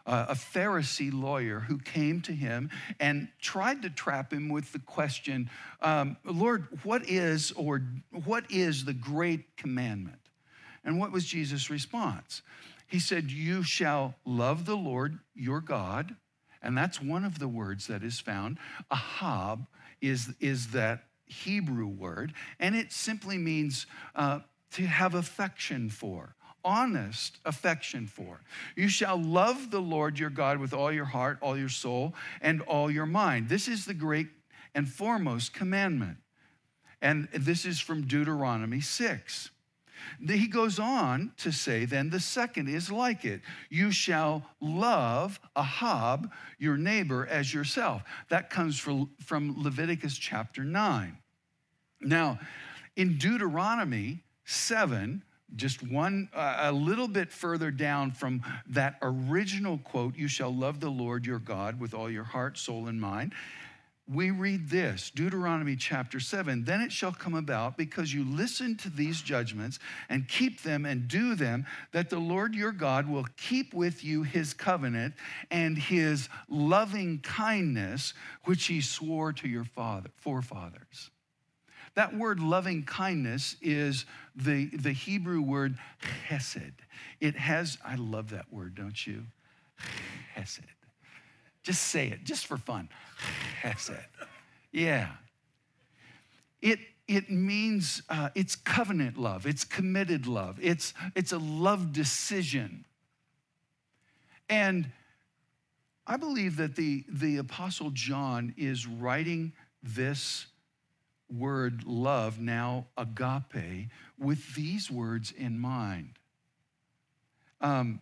uh, 0.06 0.26
a 0.30 0.34
Pharisee 0.34 1.14
lawyer 1.14 1.62
who 1.62 1.78
came 1.78 2.22
to 2.22 2.34
him 2.34 2.70
and 3.00 3.30
tried 3.42 3.82
to 3.84 3.90
trap 3.90 4.34
him 4.34 4.50
with 4.50 4.72
the 4.74 4.80
question, 4.80 5.50
um, 5.82 6.18
Lord, 6.26 6.68
what 6.84 7.10
is 7.10 7.52
or 7.54 7.82
what 8.26 8.50
is 8.52 8.86
the 8.86 8.94
great 8.94 9.56
commandment? 9.56 10.20
And 10.84 11.00
what 11.00 11.12
was 11.12 11.26
Jesus' 11.26 11.70
response? 11.70 12.42
He 12.88 13.00
said, 13.00 13.32
You 13.32 13.64
shall 13.64 14.16
love 14.26 14.66
the 14.66 14.76
Lord 14.76 15.20
your 15.34 15.62
God. 15.62 16.16
And 16.62 16.78
that's 16.78 17.02
one 17.02 17.26
of 17.26 17.40
the 17.40 17.48
words 17.48 17.88
that 17.88 18.04
is 18.04 18.20
found. 18.20 18.58
Ahab 18.92 19.66
is, 20.02 20.34
is 20.40 20.68
that 20.72 21.06
Hebrew 21.26 21.88
word, 21.88 22.34
and 22.60 22.76
it 22.76 22.92
simply 22.92 23.38
means 23.38 23.86
uh, 24.16 24.40
to 24.72 24.86
have 24.86 25.16
affection 25.16 25.90
for 25.90 26.36
honest 26.64 27.38
affection 27.46 28.08
for. 28.08 28.42
You 28.76 28.88
shall 28.88 29.22
love 29.22 29.72
the 29.72 29.82
Lord 29.82 30.18
your 30.18 30.30
God 30.30 30.58
with 30.60 30.74
all 30.74 30.92
your 30.92 31.06
heart, 31.06 31.38
all 31.42 31.58
your 31.58 31.70
soul, 31.70 32.14
and 32.42 32.62
all 32.62 32.90
your 32.90 33.06
mind. 33.06 33.50
This 33.50 33.68
is 33.68 33.86
the 33.86 33.94
great 33.94 34.28
and 34.76 34.88
foremost 34.88 35.54
commandment. 35.54 36.18
And 37.02 37.28
this 37.34 37.66
is 37.66 37.80
from 37.80 38.08
Deuteronomy 38.08 38.82
6. 38.82 39.50
He 40.26 40.48
goes 40.48 40.80
on 40.80 41.32
to 41.38 41.52
say, 41.52 41.86
then 41.86 42.10
the 42.10 42.20
second 42.20 42.68
is 42.70 42.92
like 42.92 43.26
it. 43.26 43.42
You 43.70 43.92
shall 43.92 44.44
love 44.60 45.40
Ahab, 45.58 46.32
your 46.58 46.78
neighbor, 46.78 47.28
as 47.28 47.54
yourself. 47.54 48.04
That 48.30 48.50
comes 48.50 48.78
from, 48.78 49.12
from 49.22 49.62
Leviticus 49.64 50.18
chapter 50.18 50.64
9. 50.64 51.18
Now, 52.02 52.40
in 52.96 53.18
Deuteronomy 53.18 54.24
7, 54.46 55.24
just 55.56 55.84
one, 55.84 56.30
uh, 56.34 56.58
a 56.62 56.72
little 56.72 57.08
bit 57.08 57.32
further 57.32 57.72
down 57.72 58.12
from 58.12 58.42
that 58.68 58.98
original 59.02 59.78
quote, 59.78 60.16
you 60.16 60.28
shall 60.28 60.54
love 60.54 60.80
the 60.80 60.90
Lord 60.90 61.26
your 61.26 61.40
God 61.40 61.80
with 61.80 61.94
all 61.94 62.10
your 62.10 62.24
heart, 62.24 62.58
soul, 62.58 62.88
and 62.88 63.00
mind. 63.00 63.34
We 64.06 64.32
read 64.32 64.70
this, 64.70 65.12
Deuteronomy 65.12 65.78
chapter 65.78 66.20
7. 66.20 66.66
Then 66.66 66.82
it 66.82 66.92
shall 66.92 67.14
come 67.14 67.36
about 67.36 67.78
because 67.78 68.14
you 68.14 68.26
listen 68.26 68.76
to 68.78 68.90
these 68.90 69.22
judgments 69.22 69.80
and 70.10 70.28
keep 70.28 70.62
them 70.62 70.86
and 70.86 71.08
do 71.08 71.36
them, 71.36 71.66
that 71.94 72.10
the 72.10 72.20
Lord 72.20 72.54
your 72.54 72.74
God 72.74 73.10
will 73.10 73.26
keep 73.38 73.74
with 73.74 74.04
you 74.04 74.24
his 74.24 74.54
covenant 74.54 75.14
and 75.50 75.78
his 75.78 76.28
loving 76.50 77.20
kindness, 77.20 78.14
which 78.44 78.66
he 78.66 78.82
swore 78.82 79.32
to 79.34 79.48
your 79.48 79.64
father, 79.64 80.10
forefathers. 80.18 81.10
That 81.96 82.16
word 82.16 82.40
loving 82.40 82.84
kindness 82.84 83.56
is 83.62 84.06
the, 84.36 84.66
the 84.68 84.92
Hebrew 84.92 85.42
word 85.42 85.78
chesed. 86.28 86.74
It 87.20 87.36
has, 87.36 87.78
I 87.86 87.96
love 87.96 88.32
that 88.32 88.52
word, 88.52 88.76
don't 88.76 89.06
you? 89.06 89.24
Chesed. 90.36 90.62
Just 91.62 91.84
say 91.84 92.08
it, 92.08 92.24
just 92.24 92.48
for 92.48 92.58
fun. 92.58 92.90
Chesed. 93.62 94.04
Yeah. 94.72 95.10
It, 96.62 96.80
it 97.08 97.30
means 97.30 98.02
uh, 98.10 98.30
it's 98.34 98.56
covenant 98.56 99.18
love, 99.18 99.46
it's 99.46 99.64
committed 99.64 100.26
love, 100.26 100.58
it's, 100.62 100.94
it's 101.16 101.32
a 101.32 101.38
love 101.38 101.94
decision. 101.94 102.86
And 104.50 104.90
I 106.08 106.18
believe 106.18 106.58
that 106.58 106.76
the, 106.76 107.06
the 107.08 107.38
Apostle 107.38 107.92
John 107.92 108.54
is 108.58 108.88
writing 108.88 109.54
this 109.82 110.48
word 111.38 111.84
love, 111.86 112.40
now 112.40 112.88
agape, 112.98 113.90
with 114.18 114.56
these 114.56 114.92
words 114.92 115.32
in 115.32 115.60
mind. 115.60 116.12
Um, 117.62 118.02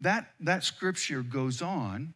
that, 0.00 0.30
that 0.40 0.64
scripture 0.64 1.22
goes 1.22 1.62
on. 1.62 2.14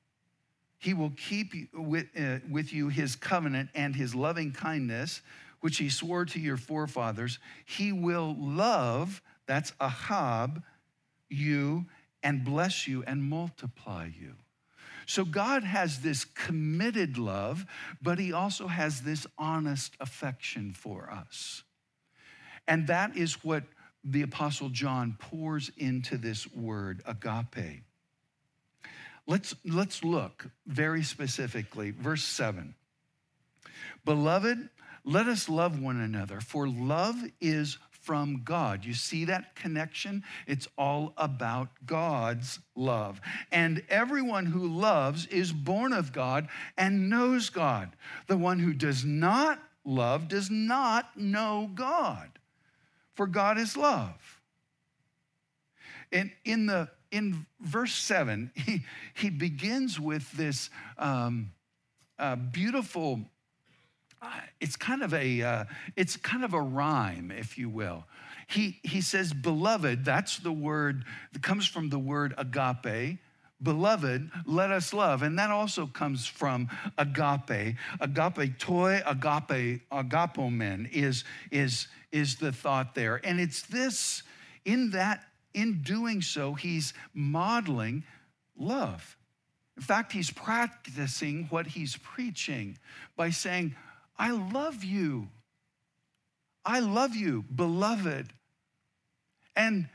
He 0.79 0.93
will 0.95 1.13
keep 1.17 1.53
with, 1.73 2.07
uh, 2.19 2.39
with 2.51 2.73
you 2.73 2.89
his 2.89 3.17
covenant 3.17 3.71
and 3.75 3.95
his 3.95 4.15
loving 4.15 4.53
kindness, 4.53 5.23
which 5.61 5.79
he 5.79 5.89
swore 5.89 6.25
to 6.27 6.41
your 6.41 6.57
forefathers. 6.57 7.39
He 7.65 7.93
will 7.93 8.37
love, 8.39 9.23
that's 9.47 9.73
Ahab, 9.81 10.63
you, 11.29 11.87
and 12.23 12.45
bless 12.45 12.87
you 12.87 13.05
and 13.05 13.23
multiply 13.23 14.11
you. 14.19 14.35
So 15.07 15.25
God 15.25 15.63
has 15.63 16.01
this 16.01 16.25
committed 16.25 17.17
love, 17.17 17.65
but 18.03 18.19
He 18.19 18.33
also 18.33 18.67
has 18.67 19.03
this 19.03 19.27
honest 19.39 19.97
affection 20.01 20.73
for 20.73 21.11
us. 21.11 21.63
And 22.69 22.89
that 22.89 23.17
is 23.17 23.45
what 23.45 23.63
the 24.03 24.23
Apostle 24.23 24.69
John 24.69 25.17
pours 25.19 25.71
into 25.77 26.17
this 26.17 26.51
word, 26.53 27.03
agape. 27.07 27.83
Let's, 29.27 29.55
let's 29.65 30.05
look 30.05 30.47
very 30.67 31.03
specifically, 31.03 31.91
verse 31.91 32.23
7. 32.23 32.75
Beloved, 34.05 34.69
let 35.05 35.27
us 35.27 35.49
love 35.49 35.81
one 35.81 36.01
another, 36.01 36.41
for 36.41 36.69
love 36.69 37.17
is 37.41 37.79
from 38.07 38.43
God. 38.45 38.85
You 38.85 38.95
see 38.95 39.25
that 39.25 39.57
connection? 39.57 40.23
It's 40.47 40.69
all 40.79 41.13
about 41.17 41.69
God's 41.85 42.61
love. 42.77 43.21
And 43.51 43.83
everyone 43.89 44.47
who 44.47 44.69
loves 44.69 45.27
is 45.27 45.53
born 45.53 45.93
of 45.93 46.13
God 46.13 46.49
and 46.79 47.11
knows 47.11 47.51
God. 47.51 47.91
The 48.29 48.37
one 48.37 48.61
who 48.61 48.73
does 48.73 49.05
not 49.05 49.61
love 49.85 50.29
does 50.29 50.51
not 50.51 51.19
know 51.19 51.69
God, 51.75 52.31
for 53.15 53.27
God 53.27 53.59
is 53.59 53.77
love. 53.77 54.41
And 56.13 56.31
in 56.45 56.67
the 56.67 56.89
in 57.11 57.45
verse 57.61 57.95
7, 57.95 58.53
he, 58.55 58.85
he 59.15 59.31
begins 59.31 59.99
with 59.99 60.31
this 60.33 60.71
um, 60.97 61.51
uh, 62.19 62.37
beautiful 62.37 63.21
it's 64.61 64.77
kind 64.77 65.03
of 65.03 65.13
a 65.15 65.43
uh, 65.43 65.65
it's 65.97 66.17
kind 66.17 66.45
of 66.45 66.55
a 66.55 66.61
rhyme 66.61 67.31
if 67.31 67.59
you 67.59 67.69
will. 67.69 68.05
He 68.47 68.79
he 68.83 69.01
says 69.01 69.33
beloved 69.33 70.05
that's 70.05 70.39
the 70.39 70.53
word 70.53 71.05
that 71.33 71.43
comes 71.43 71.67
from 71.67 71.91
the 71.91 71.99
word 71.99 72.35
agape. 72.39 73.19
Beloved 73.63 74.31
let 74.45 74.71
us 74.71 74.93
love 74.93 75.23
and 75.23 75.39
that 75.39 75.51
also 75.51 75.87
comes 75.87 76.27
from 76.27 76.69
agape. 76.99 77.77
Agapetoi 78.01 79.03
agape 79.07 79.83
agapomen 79.91 80.91
is 80.93 81.25
is 81.51 81.89
is 82.13 82.37
the 82.37 82.53
thought 82.53 82.95
there. 82.95 83.21
And 83.25 83.41
it's 83.41 83.63
this 83.63 84.23
in 84.65 84.91
that 84.91 85.25
in 85.55 85.83
doing 85.83 86.23
so 86.23 86.55
he's 86.55 86.93
modeling 87.15 88.05
love. 88.57 89.17
In 89.77 89.83
fact 89.83 90.13
he's 90.13 90.31
practicing 90.31 91.47
what 91.51 91.67
he's 91.67 91.97
preaching 91.97 92.79
by 93.17 93.31
saying 93.31 93.75
I 94.19 94.31
love 94.31 94.85
you. 94.85 95.29
I 96.65 96.81
love 96.81 97.15
you, 97.15 97.45
beloved. 97.55 98.33
And 99.55 99.89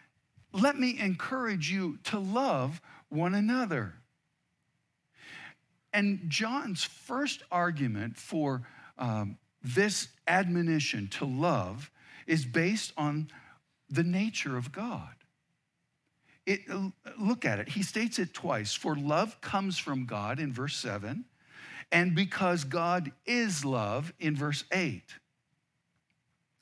let 0.53 0.77
me 0.79 0.99
encourage 0.99 1.71
you 1.71 1.97
to 2.05 2.19
love 2.19 2.81
one 3.09 3.33
another. 3.33 3.93
And 5.93 6.21
John's 6.27 6.83
first 6.83 7.43
argument 7.51 8.17
for 8.17 8.65
um, 8.97 9.37
this 9.63 10.07
admonition 10.27 11.07
to 11.09 11.25
love 11.25 11.91
is 12.27 12.45
based 12.45 12.93
on 12.97 13.29
the 13.89 14.03
nature 14.03 14.57
of 14.57 14.71
God. 14.71 15.15
It, 16.45 16.61
look 17.19 17.45
at 17.45 17.59
it. 17.59 17.69
He 17.69 17.83
states 17.83 18.17
it 18.17 18.33
twice. 18.33 18.73
For 18.73 18.95
love 18.95 19.39
comes 19.41 19.77
from 19.77 20.05
God 20.05 20.39
in 20.39 20.51
verse 20.51 20.75
7, 20.75 21.25
and 21.91 22.15
because 22.15 22.63
God 22.63 23.12
is 23.25 23.65
love 23.65 24.13
in 24.19 24.36
verse 24.36 24.63
8. 24.71 25.03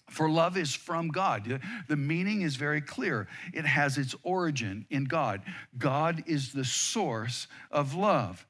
For 0.10 0.30
love 0.30 0.58
is 0.58 0.74
from 0.74 1.10
God. 1.10 1.62
The 1.88 1.96
meaning 1.96 2.42
is 2.42 2.56
very 2.56 2.82
clear. 2.82 3.28
It 3.54 3.66
has 3.66 3.98
its 3.98 4.16
origin 4.24 4.86
in 4.90 5.06
God. 5.06 5.42
God 5.78 6.24
is 6.26 6.52
the 6.52 6.66
source 6.66 7.48
of 7.72 7.94
love. 7.94 8.46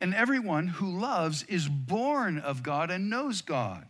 And 0.00 0.14
everyone 0.14 0.68
who 0.68 0.98
loves 0.98 1.42
is 1.44 1.68
born 1.68 2.38
of 2.38 2.62
God 2.62 2.90
and 2.90 3.10
knows 3.10 3.42
God. 3.42 3.86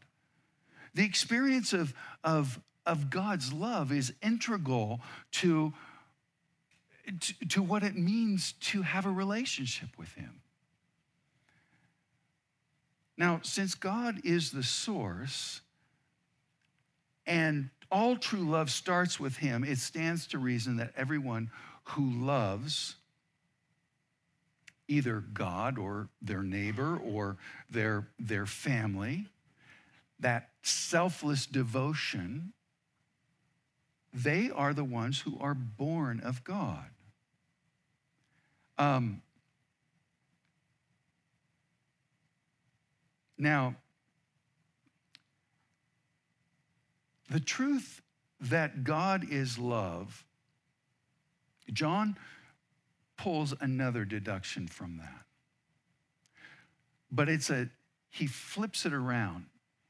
The 0.94 1.04
experience 1.04 1.72
of, 1.72 1.94
of, 2.25 2.61
of 2.84 3.08
God's 3.08 3.52
love 3.52 3.92
is 3.92 4.12
integral 4.20 5.00
to, 5.32 5.72
to, 7.20 7.34
to 7.50 7.62
what 7.62 7.84
it 7.84 7.96
means 7.96 8.52
to 8.61 8.82
have 8.82 9.06
a 9.06 9.11
relationship 9.11 9.88
with 9.96 10.12
Him. 10.14 10.41
Now, 13.22 13.38
since 13.44 13.76
God 13.76 14.22
is 14.24 14.50
the 14.50 14.64
source 14.64 15.60
and 17.24 17.70
all 17.88 18.16
true 18.16 18.50
love 18.50 18.68
starts 18.68 19.20
with 19.20 19.36
Him, 19.36 19.62
it 19.62 19.78
stands 19.78 20.26
to 20.26 20.38
reason 20.38 20.78
that 20.78 20.92
everyone 20.96 21.48
who 21.84 22.10
loves 22.10 22.96
either 24.88 25.20
God 25.20 25.78
or 25.78 26.08
their 26.20 26.42
neighbor 26.42 26.96
or 26.96 27.36
their, 27.70 28.08
their 28.18 28.44
family, 28.44 29.28
that 30.18 30.48
selfless 30.62 31.46
devotion 31.46 32.52
they 34.12 34.50
are 34.50 34.74
the 34.74 34.82
ones 34.82 35.20
who 35.20 35.38
are 35.40 35.54
born 35.54 36.18
of 36.18 36.42
God. 36.42 36.86
Um, 38.78 39.22
now, 43.42 43.75
the 47.28 47.40
truth 47.40 48.00
that 48.40 48.84
God 48.84 49.26
is 49.28 49.58
love, 49.58 50.25
John 51.72 52.16
pulls 53.16 53.52
another 53.61 54.04
deduction 54.04 54.68
from 54.68 54.99
that. 54.99 55.25
But 57.11 57.28
it's 57.28 57.50
a, 57.50 57.68
he 58.11 58.26
flips 58.26 58.87
it 58.87 58.92
around 58.92 59.46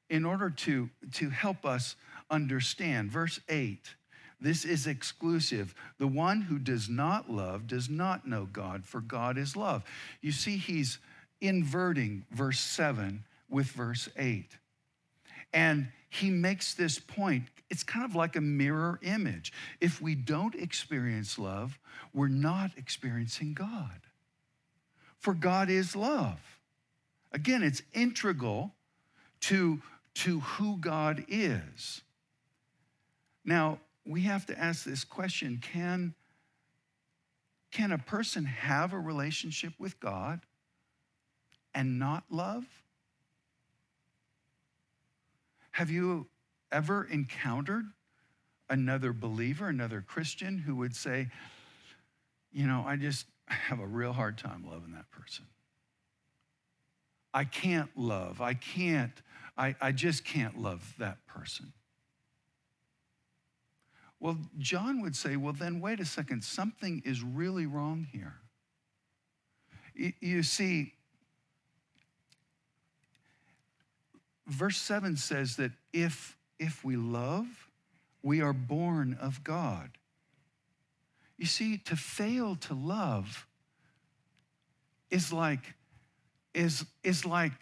in 0.09 0.25
order 0.25 0.49
to, 0.51 0.89
to 1.13 1.31
help 1.31 1.67
us 1.67 1.97
understand. 2.31 3.11
Verse 3.11 3.39
8 3.49 3.95
this 4.41 4.65
is 4.65 4.89
exclusive. 4.89 5.73
The 5.99 6.09
one 6.09 6.41
who 6.41 6.59
does 6.59 6.89
not 6.89 7.31
love 7.31 7.69
does 7.69 7.89
not 7.89 8.27
know 8.27 8.49
God, 8.53 8.85
for 8.85 9.01
God 9.01 9.39
is 9.39 9.57
love. 9.57 9.85
You 10.21 10.33
see, 10.33 10.57
he's 10.57 10.99
inverting 11.41 12.25
verse 12.33 12.59
7 12.59 13.23
with 13.53 13.67
verse 13.67 14.09
8. 14.17 14.57
And 15.53 15.89
he 16.09 16.31
makes 16.31 16.75
this 16.75 16.99
point. 16.99 17.45
It's 17.71 17.85
kind 17.85 18.05
of 18.05 18.17
like 18.17 18.35
a 18.37 18.41
mirror 18.41 18.99
image. 19.03 19.53
If 19.81 20.01
we 20.01 20.15
don't 20.15 20.55
experience 20.55 21.39
love, 21.39 21.79
we're 22.13 22.29
not 22.29 22.73
experiencing 22.77 23.55
God. 23.55 24.01
For 25.19 25.35
God 25.35 25.71
is 25.71 25.95
love. 25.95 26.41
Again, 27.33 27.63
it's 27.63 27.83
integral 27.93 28.75
to, 29.41 29.81
to 30.15 30.41
who 30.41 30.79
God 30.79 31.25
is. 31.29 32.03
Now, 33.45 33.79
we 34.05 34.23
have 34.23 34.47
to 34.47 34.59
ask 34.59 34.85
this 34.85 35.05
question 35.05 35.61
can, 35.63 36.15
can 37.71 37.93
a 37.93 37.99
person 37.99 38.45
have 38.45 38.93
a 38.93 38.99
relationship 38.99 39.73
with 39.79 40.01
God 40.01 40.41
and 41.75 41.99
not 41.99 42.25
love? 42.31 42.65
Have 45.73 45.91
you 45.91 46.29
ever 46.71 47.05
encountered 47.05 47.85
another 48.69 49.13
believer, 49.13 49.69
another 49.69 50.01
Christian 50.07 50.59
who 50.59 50.77
would 50.77 50.95
say, 50.95 51.29
you 52.53 52.67
know, 52.67 52.85
I 52.87 52.97
just 52.97 53.27
have 53.47 53.81
a 53.81 53.87
real 53.87 54.13
hard 54.13 54.39
time 54.39 54.65
loving 54.69 54.93
that 54.93 55.11
person? 55.11 55.47
I 57.35 57.45
can't 57.45 57.91
love. 57.97 58.41
I 58.41 58.55
can't, 58.55 59.13
I, 59.57 59.75
I 59.81 59.93
just 59.93 60.25
can't 60.25 60.59
love 60.59 60.95
that 60.99 61.27
person. 61.27 61.73
Well, 64.21 64.39
John 64.59 65.03
would 65.03 65.17
say, 65.17 65.37
well, 65.37 65.53
then 65.53 65.81
wait 65.81 65.99
a 65.99 66.05
second, 66.05 66.45
something 66.45 67.03
is 67.05 67.23
really 67.23 67.67
wrong 67.67 68.07
here. 68.13 68.35
You 70.21 70.43
see, 70.43 70.93
verse 74.47 74.79
7 74.79 75.17
says 75.17 75.57
that 75.57 75.73
if, 75.93 76.37
if 76.59 76.85
we 76.85 76.97
love, 76.97 77.47
we 78.23 78.41
are 78.41 78.53
born 78.53 79.17
of 79.21 79.43
God. 79.43 79.91
You 81.37 81.47
see, 81.47 81.79
to 81.79 81.97
fail 81.97 82.57
to 82.57 82.75
love 82.75 83.47
is 85.11 85.33
like, 85.33 85.75
is, 86.55 86.85
is 87.03 87.25
like 87.25 87.53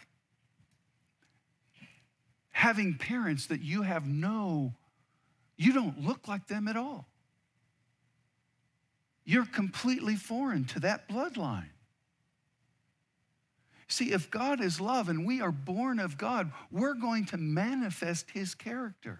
having 2.51 2.95
parents 2.95 3.47
that 3.47 3.61
you 3.61 3.81
have 3.81 4.07
no 4.07 4.73
you 5.61 5.73
don't 5.73 6.03
look 6.03 6.27
like 6.27 6.47
them 6.47 6.67
at 6.67 6.75
all. 6.75 7.05
You're 9.23 9.45
completely 9.45 10.15
foreign 10.15 10.65
to 10.65 10.79
that 10.79 11.07
bloodline. 11.07 11.69
See, 13.91 14.13
if 14.13 14.31
God 14.31 14.61
is 14.61 14.79
love 14.79 15.09
and 15.09 15.25
we 15.25 15.41
are 15.41 15.51
born 15.51 15.99
of 15.99 16.17
God, 16.17 16.53
we're 16.71 16.93
going 16.93 17.25
to 17.25 17.37
manifest 17.37 18.31
his 18.31 18.55
character. 18.55 19.19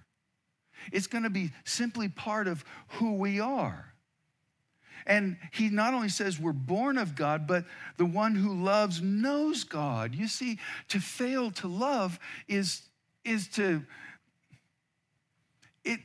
It's 0.94 1.08
going 1.08 1.26
to 1.26 1.30
be 1.30 1.52
simply 1.66 2.08
part 2.08 2.48
of 2.48 2.64
who 2.88 3.16
we 3.16 3.42
are. 3.42 3.94
And 5.06 5.36
he 5.52 5.70
not 5.70 5.94
only 5.94 6.08
says 6.08 6.40
we're 6.40 6.54
born 6.54 6.98
of 6.98 7.16
God, 7.16 7.48
but 7.48 7.66
the 7.98 8.06
one 8.06 8.34
who 8.34 8.64
loves 8.64 9.02
knows 9.02 9.66
God. 9.66 10.16
You 10.16 10.30
see, 10.30 10.58
to 10.88 11.02
fail 11.02 11.52
to 11.52 11.68
love 11.68 12.18
is, 12.48 12.82
is 13.26 13.50
to 13.50 13.84
it, 15.84 16.00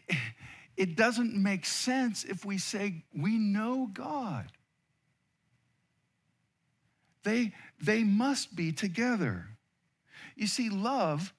it 0.76 0.96
doesn't 0.96 1.40
make 1.40 1.66
sense 1.66 2.24
if 2.24 2.44
we 2.44 2.59
say 2.59 3.05
we 3.16 3.38
know 3.38 3.88
God. 3.92 4.50
They, 7.26 7.52
they 7.80 8.04
must 8.04 8.56
be 8.56 8.72
together. 8.72 9.46
You 10.34 10.46
see, 10.46 10.68
love, 10.68 11.32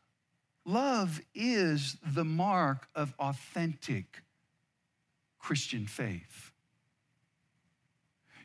love 0.65 1.21
is 1.33 1.97
the 2.05 2.25
mark 2.25 2.87
of 2.95 3.13
authentic 3.19 4.21
Christian 5.39 5.87
faith. 5.87 6.51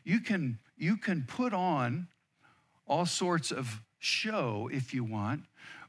You 0.03 0.19
can, 0.19 0.59
you 0.77 0.97
can 0.97 1.23
put 1.23 1.53
on 1.53 2.07
all 2.85 3.05
sorts 3.05 3.51
of 3.51 3.81
show 4.03 4.69
if 4.71 4.93
you 4.93 5.03
want, 5.03 5.43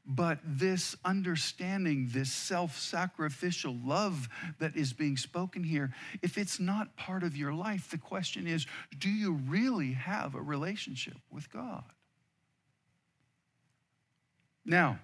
but 0.06 0.38
this 0.44 0.96
understanding, 1.04 2.08
this 2.10 2.30
self 2.30 2.78
sacrificial 2.78 3.74
love 3.84 4.28
that 4.58 4.76
is 4.76 4.92
being 4.92 5.16
spoken 5.16 5.64
here, 5.64 5.94
if 6.22 6.36
it's 6.36 6.60
not 6.60 6.96
part 6.96 7.22
of 7.22 7.36
your 7.36 7.54
life, 7.54 7.90
the 7.90 7.98
question 7.98 8.46
is 8.46 8.66
do 8.98 9.08
you 9.08 9.32
really 9.32 9.92
have 9.92 10.34
a 10.34 10.40
relationship 10.40 11.16
with 11.30 11.50
God? 11.50 11.84
Now, 14.66 14.98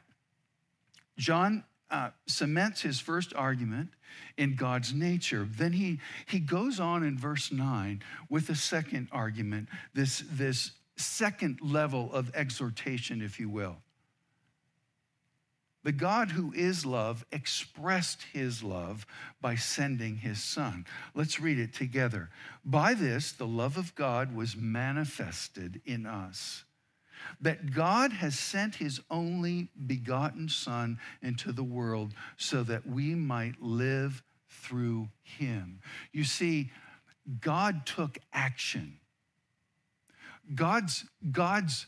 John 1.16 1.64
uh, 1.90 2.10
cements 2.26 2.82
his 2.82 3.00
first 3.00 3.34
argument 3.34 3.90
in 4.36 4.54
God's 4.54 4.92
nature. 4.94 5.46
Then 5.50 5.72
he, 5.72 5.98
he 6.26 6.38
goes 6.38 6.78
on 6.78 7.02
in 7.02 7.18
verse 7.18 7.50
9 7.50 8.02
with 8.28 8.48
a 8.48 8.54
second 8.54 9.08
argument, 9.12 9.68
this, 9.92 10.22
this 10.30 10.72
second 11.00 11.60
level 11.60 12.12
of 12.12 12.30
exhortation, 12.34 13.22
if 13.22 13.40
you 13.40 13.48
will. 13.48 13.78
The 15.82 15.92
God 15.92 16.32
who 16.32 16.52
is 16.52 16.84
love 16.84 17.24
expressed 17.32 18.22
his 18.34 18.62
love 18.62 19.06
by 19.40 19.54
sending 19.54 20.16
his 20.16 20.42
son. 20.42 20.84
Let's 21.14 21.40
read 21.40 21.58
it 21.58 21.72
together. 21.72 22.28
By 22.64 22.92
this, 22.92 23.32
the 23.32 23.46
love 23.46 23.78
of 23.78 23.94
God 23.94 24.34
was 24.34 24.54
manifested 24.54 25.80
in 25.86 26.04
us, 26.04 26.64
that 27.40 27.72
God 27.72 28.12
has 28.12 28.38
sent 28.38 28.74
his 28.74 29.00
only 29.10 29.68
begotten 29.86 30.50
son 30.50 30.98
into 31.22 31.50
the 31.50 31.64
world 31.64 32.12
so 32.36 32.62
that 32.64 32.86
we 32.86 33.14
might 33.14 33.62
live 33.62 34.22
through 34.50 35.08
him. 35.22 35.80
You 36.12 36.24
see, 36.24 36.70
God 37.40 37.86
took 37.86 38.18
action. 38.34 38.99
God's, 40.54 41.04
God's 41.30 41.86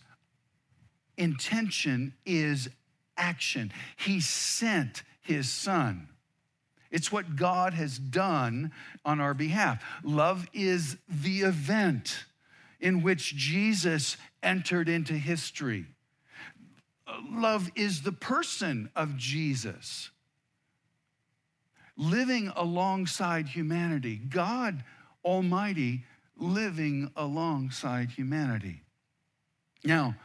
intention 1.16 2.14
is 2.25 2.68
action. 3.16 3.72
He 3.96 4.20
sent 4.20 5.03
his 5.20 5.48
son. 5.48 6.09
It's 6.90 7.11
what 7.11 7.37
God 7.37 7.75
has 7.75 7.98
done 7.98 8.72
on 9.05 9.20
our 9.20 9.35
behalf. 9.35 9.83
Love 10.05 10.46
is 10.53 10.96
the 11.09 11.40
event 11.40 12.27
in 12.81 13.03
which 13.03 13.35
Jesus 13.37 14.16
entered 14.42 14.88
into 14.88 15.14
history. 15.14 15.87
Love 17.31 17.70
is 17.75 18.03
the 18.03 18.12
person 18.12 18.90
of 18.94 19.16
Jesus 19.16 20.11
living 21.96 22.51
alongside 22.57 23.48
humanity. 23.48 24.16
God 24.16 24.83
Almighty 25.25 26.05
living 26.38 27.11
alongside 27.16 28.11
humanity. 28.11 28.83
Now, 29.85 30.16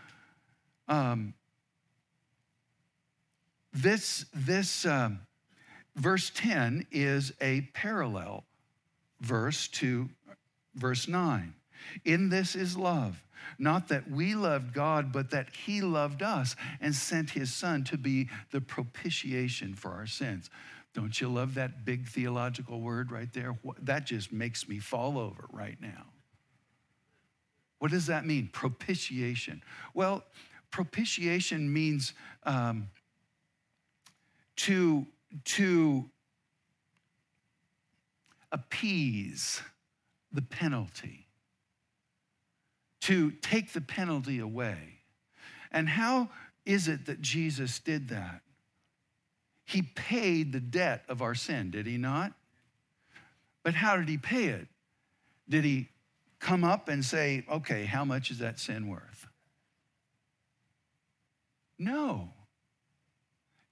um, 0.87 1.33
this, 3.73 4.25
this 4.33 4.85
um, 4.85 5.19
verse 5.95 6.31
10 6.33 6.87
is 6.91 7.33
a 7.41 7.61
parallel 7.73 8.43
verse 9.21 9.67
to 9.67 10.09
verse 10.75 11.07
9. 11.07 11.53
In 12.05 12.29
this 12.29 12.55
is 12.55 12.77
love, 12.77 13.21
not 13.59 13.87
that 13.89 14.09
we 14.09 14.35
loved 14.35 14.73
God, 14.73 15.11
but 15.11 15.31
that 15.31 15.49
He 15.65 15.81
loved 15.81 16.21
us 16.21 16.55
and 16.81 16.93
sent 16.93 17.31
His 17.31 17.53
Son 17.53 17.83
to 17.85 17.97
be 17.97 18.29
the 18.51 18.61
propitiation 18.61 19.75
for 19.75 19.91
our 19.91 20.07
sins. 20.07 20.49
Don't 20.97 21.21
you 21.21 21.29
love 21.29 21.53
that 21.53 21.85
big 21.85 22.07
theological 22.07 22.81
word 22.81 23.11
right 23.11 23.31
there? 23.31 23.55
That 23.83 24.07
just 24.07 24.33
makes 24.33 24.67
me 24.67 24.79
fall 24.79 25.19
over 25.19 25.45
right 25.51 25.77
now. 25.79 26.07
What 27.77 27.91
does 27.91 28.07
that 28.07 28.25
mean? 28.25 28.49
Propitiation. 28.51 29.61
Well, 29.93 30.23
propitiation 30.71 31.71
means 31.71 32.13
um, 32.47 32.89
to, 34.55 35.05
to 35.45 36.09
appease 38.51 39.61
the 40.31 40.41
penalty, 40.41 41.27
to 43.01 43.29
take 43.43 43.73
the 43.73 43.81
penalty 43.81 44.39
away. 44.39 45.01
And 45.71 45.89
how 45.89 46.29
is 46.65 46.87
it 46.87 47.05
that 47.05 47.21
Jesus 47.21 47.77
did 47.77 48.09
that? 48.09 48.41
He 49.67 49.81
paid 49.81 50.53
the 50.53 50.61
debt 50.61 51.03
of 51.09 51.21
our 51.21 51.35
sin, 51.35 51.71
did 51.71 51.85
he 51.85 51.97
not? 51.97 52.31
But 53.63 53.73
how 53.73 53.97
did 53.97 54.07
he 54.07 54.17
pay 54.17 54.45
it? 54.45 54.67
Did 55.49 55.65
he 55.65 55.89
come 56.39 56.63
up 56.63 56.87
and 56.87 57.03
say, 57.03 57.43
okay, 57.51 57.83
how 57.83 58.05
much 58.05 58.31
is 58.31 58.39
that 58.39 58.59
sin 58.59 58.87
worth? 58.87 59.27
No. 61.77 62.29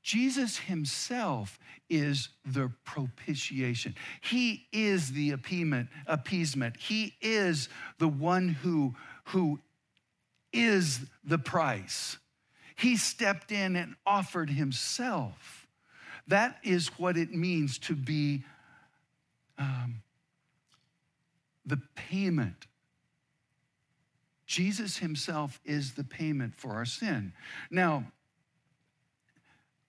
Jesus 0.03 0.57
himself 0.57 1.57
is 1.89 2.27
the 2.45 2.71
propitiation. 2.83 3.95
He 4.21 4.67
is 4.73 5.13
the 5.13 5.31
appeasement. 5.31 6.77
He 6.77 7.13
is 7.21 7.69
the 7.99 8.09
one 8.09 8.49
who, 8.49 8.95
who 9.25 9.61
is 10.51 10.99
the 11.23 11.37
price. 11.37 12.17
He 12.75 12.97
stepped 12.97 13.53
in 13.53 13.77
and 13.77 13.95
offered 14.05 14.49
himself. 14.49 15.64
That 16.27 16.57
is 16.63 16.87
what 16.99 17.17
it 17.17 17.33
means 17.33 17.77
to 17.79 17.95
be 17.95 18.43
um, 19.57 20.01
the 21.65 21.79
payment. 21.95 22.67
Jesus 24.45 24.97
himself 24.97 25.59
is 25.65 25.93
the 25.93 26.03
payment 26.03 26.55
for 26.57 26.71
our 26.71 26.85
sin. 26.85 27.33
Now, 27.71 28.05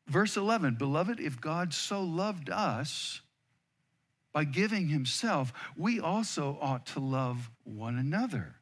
Verse 0.07 0.37
11 0.37 0.77
Beloved, 0.77 1.21
if 1.21 1.41
God 1.41 1.75
so 1.75 2.03
loved 2.03 2.51
us 2.51 3.21
by 4.33 4.45
giving 4.45 4.89
himself, 4.89 5.53
we 5.77 5.99
also 6.01 6.59
ought 6.61 6.87
to 6.87 7.01
love 7.01 7.51
one 7.65 7.99
another. 7.99 8.57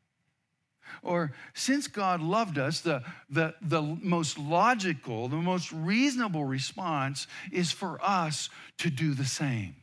Or, 1.03 1.33
since 1.55 1.87
God 1.87 2.21
loved 2.21 2.59
us, 2.59 2.81
the, 2.81 3.03
the, 3.31 3.55
the 3.61 3.83
most 3.83 4.39
logical, 4.39 5.29
the 5.29 5.37
most 5.37 5.73
reasonable 5.73 6.45
response 6.45 7.27
is 7.53 7.73
for 7.73 7.99
us 8.03 8.49
to 8.79 8.91
do 8.91 9.15
the 9.15 9.25
same, 9.25 9.77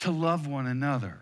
to 0.00 0.10
love 0.10 0.46
one 0.46 0.66
another. 0.66 1.20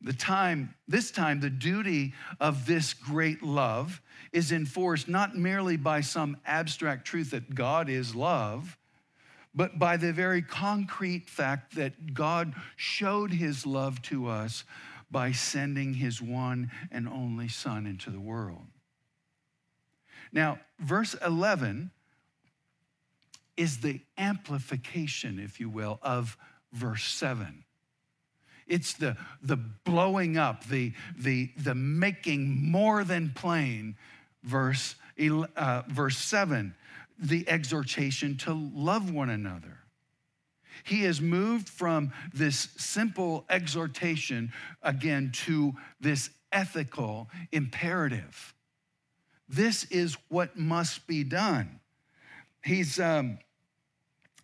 The 0.00 0.12
time, 0.12 0.74
this 0.86 1.10
time, 1.10 1.40
the 1.40 1.48
duty 1.48 2.12
of 2.38 2.66
this 2.66 2.92
great 2.92 3.42
love 3.42 4.02
is 4.32 4.52
enforced 4.52 5.08
not 5.08 5.34
merely 5.34 5.78
by 5.78 6.02
some 6.02 6.36
abstract 6.44 7.06
truth 7.06 7.30
that 7.30 7.54
God 7.54 7.88
is 7.88 8.14
love, 8.14 8.76
but 9.54 9.78
by 9.78 9.96
the 9.96 10.12
very 10.12 10.42
concrete 10.42 11.30
fact 11.30 11.76
that 11.76 12.12
God 12.12 12.54
showed 12.76 13.30
his 13.30 13.64
love 13.64 14.02
to 14.02 14.28
us 14.28 14.64
by 15.14 15.30
sending 15.30 15.94
his 15.94 16.20
one 16.20 16.72
and 16.90 17.08
only 17.08 17.46
Son 17.46 17.86
into 17.86 18.10
the 18.10 18.18
world. 18.18 18.66
Now, 20.32 20.58
verse 20.80 21.14
11 21.24 21.92
is 23.56 23.78
the 23.78 24.00
amplification, 24.18 25.38
if 25.38 25.60
you 25.60 25.68
will, 25.68 26.00
of 26.02 26.36
verse 26.72 27.04
7. 27.04 27.62
It's 28.66 28.94
the, 28.94 29.16
the 29.40 29.56
blowing 29.56 30.36
up, 30.36 30.64
the, 30.64 30.92
the, 31.16 31.52
the 31.58 31.76
making 31.76 32.72
more 32.72 33.04
than 33.04 33.30
plain, 33.36 33.94
verse, 34.42 34.96
uh, 35.56 35.82
verse 35.86 36.18
7, 36.18 36.74
the 37.20 37.48
exhortation 37.48 38.36
to 38.38 38.52
love 38.52 39.12
one 39.12 39.30
another. 39.30 39.78
He 40.84 41.04
has 41.04 41.20
moved 41.20 41.68
from 41.68 42.12
this 42.32 42.68
simple 42.76 43.46
exhortation 43.48 44.52
again 44.82 45.32
to 45.46 45.72
this 45.98 46.28
ethical 46.52 47.30
imperative. 47.50 48.54
This 49.48 49.84
is 49.84 50.16
what 50.28 50.58
must 50.58 51.06
be 51.06 51.24
done. 51.24 51.80
He's, 52.62 53.00
um, 53.00 53.38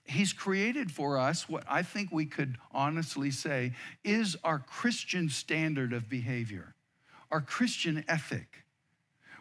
He's 0.05 0.33
created 0.33 0.91
for 0.91 1.19
us 1.19 1.49
what 1.49 1.63
I 1.69 1.83
think 1.83 2.11
we 2.11 2.25
could 2.25 2.57
honestly 2.73 3.31
say 3.31 3.75
is 4.03 4.35
our 4.43 4.59
Christian 4.59 5.29
standard 5.29 5.93
of 5.93 6.09
behavior, 6.09 6.75
our 7.31 7.43
Christian 7.43 8.03
ethic. 8.09 8.65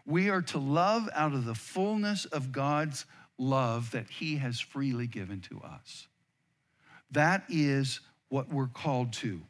We 0.05 0.29
are 0.29 0.41
to 0.43 0.59
love 0.59 1.09
out 1.15 1.33
of 1.33 1.45
the 1.45 1.55
fullness 1.55 2.25
of 2.25 2.51
God's 2.51 3.05
love 3.37 3.91
that 3.91 4.09
He 4.09 4.35
has 4.35 4.59
freely 4.59 5.07
given 5.07 5.39
to 5.41 5.61
us. 5.61 6.08
That 7.11 7.43
is 7.49 7.99
what 8.29 8.49
we're 8.49 8.67
called 8.67 9.13
to. 9.13 9.41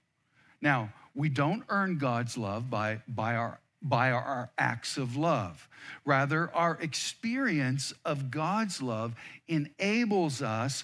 Now, 0.62 0.92
we 1.16 1.30
don't 1.30 1.64
earn 1.70 1.98
God's 1.98 2.38
love 2.38 2.70
by, 2.70 3.02
by, 3.08 3.36
our, 3.36 3.60
by 3.82 4.12
our 4.12 4.50
acts 4.58 4.98
of 4.98 5.16
love. 5.16 5.68
Rather, 6.06 6.50
our 6.54 6.78
experience 6.82 7.94
of 8.06 8.32
God's 8.32 8.82
love 8.82 9.16
enables 9.48 10.42
us 10.42 10.84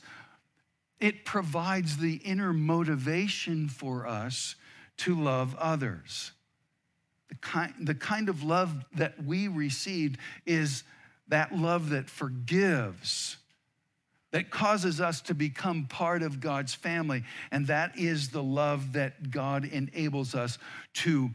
it 0.99 1.25
provides 1.25 1.97
the 1.97 2.15
inner 2.15 2.53
motivation 2.53 3.67
for 3.67 4.07
us 4.07 4.55
to 4.97 5.15
love 5.15 5.55
others. 5.57 6.31
The 7.29 7.35
kind, 7.35 7.73
the 7.81 7.95
kind 7.95 8.29
of 8.29 8.43
love 8.43 8.85
that 8.95 9.23
we 9.23 9.47
received 9.47 10.17
is 10.45 10.83
that 11.27 11.55
love 11.55 11.89
that 11.89 12.09
forgives, 12.09 13.37
that 14.35 14.49
causes 14.49 14.99
us 14.99 15.21
to 15.21 15.33
become 15.33 15.85
part 15.85 16.21
of 16.21 16.41
God's 16.41 16.73
family. 16.73 17.23
And 17.51 17.67
that 17.67 17.97
is 17.97 18.31
the 18.31 18.43
love 18.43 18.91
that 18.91 19.31
God 19.31 19.63
enables 19.63 20.35
us 20.35 20.57
to 20.95 21.29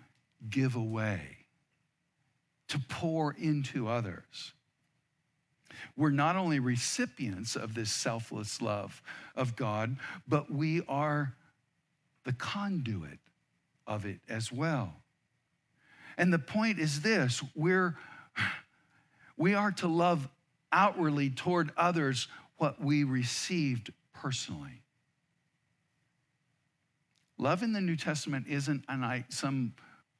give 0.50 0.76
away, 0.76 1.22
to 2.68 2.78
pour 2.90 3.32
into 3.32 3.88
others 3.88 4.52
we're 5.96 6.10
not 6.10 6.36
only 6.36 6.58
recipients 6.58 7.56
of 7.56 7.74
this 7.74 7.90
selfless 7.90 8.60
love 8.60 9.02
of 9.34 9.56
God, 9.56 9.96
but 10.28 10.50
we 10.50 10.82
are 10.88 11.34
the 12.24 12.34
conduit 12.34 13.18
of 13.86 14.04
it 14.04 14.20
as 14.28 14.52
well. 14.52 14.94
And 16.18 16.30
the 16.30 16.38
point 16.38 16.78
is 16.78 17.00
this 17.00 17.42
we're, 17.54 17.96
we 19.38 19.54
are 19.54 19.72
to 19.72 19.88
love 19.88 20.28
outwardly 20.70 21.30
toward 21.30 21.72
others 21.76 22.28
what 22.60 22.78
we 22.78 23.04
received 23.04 23.90
personally. 24.12 24.82
Love 27.38 27.62
in 27.62 27.72
the 27.72 27.80
New 27.80 27.96
Testament 27.96 28.44
isn't 28.46 28.84
an, 28.86 29.24
some 29.30 29.72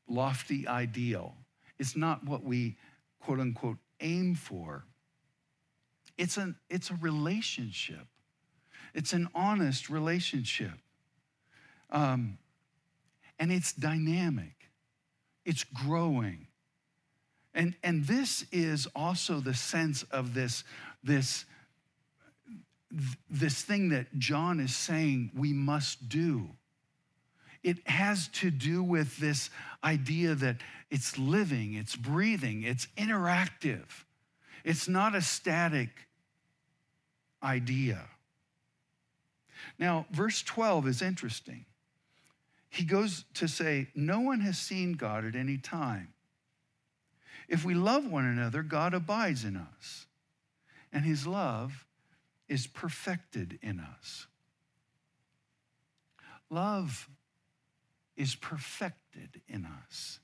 lofty 0.09 0.67
ideal. 0.67 1.35
It's 1.79 1.95
not 1.95 2.25
what 2.25 2.43
we, 2.43 2.79
quote 3.21 3.41
unquote, 3.41 3.77
aim 4.01 4.35
for. 4.35 4.87
It's, 6.17 6.39
an, 6.39 6.57
it's 6.71 6.89
a 6.91 6.95
relationship, 6.95 8.07
it's 8.95 9.13
an 9.13 9.29
honest 9.35 9.91
relationship. 9.91 10.73
Um, 11.91 12.39
and 13.39 13.53
it's 13.53 13.75
dynamic, 13.75 14.71
it's 15.45 15.65
growing. 15.65 16.47
And, 17.53 17.75
and 17.83 18.07
this 18.07 18.47
is 18.51 18.87
also 18.97 19.41
the 19.41 19.55
sense 19.55 20.05
of 20.05 20.33
this, 20.33 20.65
this, 21.05 21.45
this 23.29 23.63
thing 23.63 23.91
that 23.91 24.19
John 24.19 24.61
is 24.61 24.75
saying 24.75 25.31
we 25.35 25.53
must 25.53 26.09
do. 26.09 26.51
It 27.63 27.87
has 27.87 28.29
to 28.29 28.51
do 28.51 28.83
with 28.83 29.19
this 29.19 29.51
idea 29.85 30.35
that 30.35 30.57
it's 30.91 31.19
living, 31.19 31.75
it's 31.75 31.95
breathing, 31.95 32.63
it's 32.63 32.87
interactive. 32.97 33.85
It's 34.65 34.89
not 34.89 35.15
a 35.15 35.23
static 35.23 35.91
idea. 37.43 38.03
Now, 39.79 40.07
verse 40.11 40.43
12 40.43 40.89
is 40.89 41.03
interesting. 41.03 41.65
He 42.71 42.85
goes 42.85 43.25
to 43.35 43.49
say, 43.49 43.89
No 43.95 44.21
one 44.21 44.41
has 44.41 44.59
seen 44.59 44.95
God 44.95 45.25
at 45.25 45.35
any 45.35 45.59
time. 45.59 46.13
If 47.49 47.65
we 47.65 47.75
love 47.75 48.07
one 48.07 48.25
another, 48.25 48.63
God 48.63 48.95
abides 48.95 49.45
in 49.45 49.57
us, 49.57 50.07
and 50.93 51.05
his 51.05 51.27
love 51.27 51.85
is 52.51 52.67
perfected 52.67 53.61
in 53.63 53.79
us. 53.79 54.27
Love 56.51 57.09
is 58.17 58.35
perfected 58.35 59.41
in 59.49 59.65
us. 59.65 60.19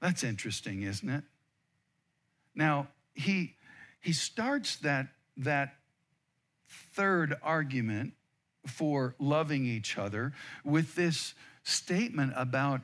That's 0.00 0.22
interesting, 0.22 0.82
isn't 0.82 1.10
it? 1.10 1.24
Now, 2.54 2.86
he, 3.14 3.56
he 4.00 4.12
starts 4.12 4.76
that, 4.76 5.08
that 5.36 5.74
third 6.68 7.36
argument 7.42 8.12
for 8.64 9.16
loving 9.18 9.66
each 9.66 9.98
other 9.98 10.32
with 10.64 10.94
this 10.94 11.34
statement 11.64 12.32
about 12.36 12.80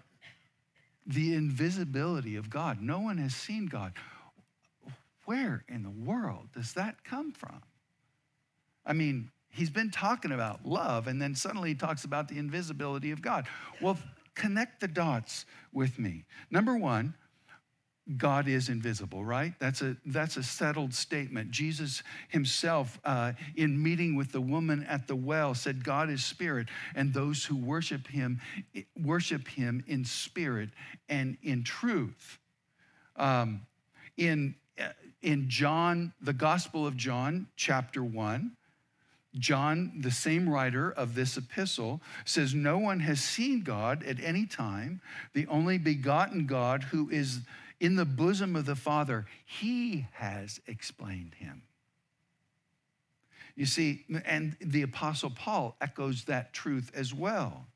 the 1.06 1.34
invisibility 1.34 2.34
of 2.34 2.50
God. 2.50 2.82
No 2.82 2.98
one 2.98 3.18
has 3.18 3.34
seen 3.34 3.66
God. 3.66 3.92
Where 5.24 5.64
in 5.68 5.84
the 5.84 5.90
world 5.90 6.48
does 6.52 6.72
that 6.72 7.04
come 7.04 7.30
from? 7.30 7.62
I 8.90 8.92
mean, 8.92 9.30
he's 9.50 9.70
been 9.70 9.92
talking 9.92 10.32
about 10.32 10.66
love, 10.66 11.06
and 11.06 11.22
then 11.22 11.36
suddenly 11.36 11.68
he 11.68 11.74
talks 11.76 12.02
about 12.02 12.26
the 12.26 12.38
invisibility 12.38 13.12
of 13.12 13.22
God. 13.22 13.46
Well, 13.80 13.96
connect 14.34 14.80
the 14.80 14.88
dots 14.88 15.46
with 15.72 15.96
me. 15.96 16.24
Number 16.50 16.76
one, 16.76 17.14
God 18.16 18.48
is 18.48 18.68
invisible, 18.68 19.24
right? 19.24 19.52
That's 19.60 19.80
a, 19.80 19.96
that's 20.06 20.36
a 20.36 20.42
settled 20.42 20.92
statement. 20.92 21.52
Jesus 21.52 22.02
himself, 22.30 22.98
uh, 23.04 23.34
in 23.54 23.80
meeting 23.80 24.16
with 24.16 24.32
the 24.32 24.40
woman 24.40 24.84
at 24.88 25.06
the 25.06 25.14
well, 25.14 25.54
said, 25.54 25.84
God 25.84 26.10
is 26.10 26.24
spirit, 26.24 26.66
and 26.96 27.14
those 27.14 27.44
who 27.44 27.56
worship 27.56 28.08
him 28.08 28.40
worship 29.00 29.46
him 29.46 29.84
in 29.86 30.04
spirit 30.04 30.70
and 31.08 31.38
in 31.44 31.62
truth. 31.62 32.40
Um, 33.14 33.68
in, 34.16 34.56
in 35.22 35.48
John, 35.48 36.12
the 36.20 36.32
Gospel 36.32 36.88
of 36.88 36.96
John, 36.96 37.46
chapter 37.54 38.02
1, 38.02 38.56
John, 39.38 39.92
the 40.00 40.10
same 40.10 40.48
writer 40.48 40.90
of 40.90 41.14
this 41.14 41.36
epistle, 41.36 42.00
says, 42.24 42.54
No 42.54 42.78
one 42.78 43.00
has 43.00 43.20
seen 43.20 43.62
God 43.62 44.02
at 44.02 44.20
any 44.20 44.44
time, 44.44 45.00
the 45.34 45.46
only 45.46 45.78
begotten 45.78 46.46
God 46.46 46.82
who 46.84 47.08
is 47.10 47.40
in 47.78 47.96
the 47.96 48.04
bosom 48.04 48.56
of 48.56 48.66
the 48.66 48.76
Father, 48.76 49.26
he 49.44 50.06
has 50.12 50.60
explained 50.66 51.34
him. 51.34 51.62
You 53.56 53.66
see, 53.66 54.04
and 54.24 54.56
the 54.60 54.82
Apostle 54.82 55.30
Paul 55.30 55.76
echoes 55.80 56.24
that 56.24 56.52
truth 56.52 56.90
as 56.94 57.14
well. 57.14 57.66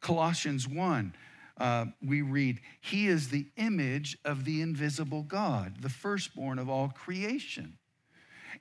Colossians 0.00 0.66
1, 0.66 1.14
uh, 1.58 1.86
we 2.04 2.22
read, 2.22 2.60
He 2.80 3.06
is 3.06 3.28
the 3.28 3.46
image 3.56 4.16
of 4.24 4.44
the 4.44 4.62
invisible 4.62 5.22
God, 5.22 5.82
the 5.82 5.90
firstborn 5.90 6.58
of 6.58 6.68
all 6.68 6.88
creation. 6.88 7.76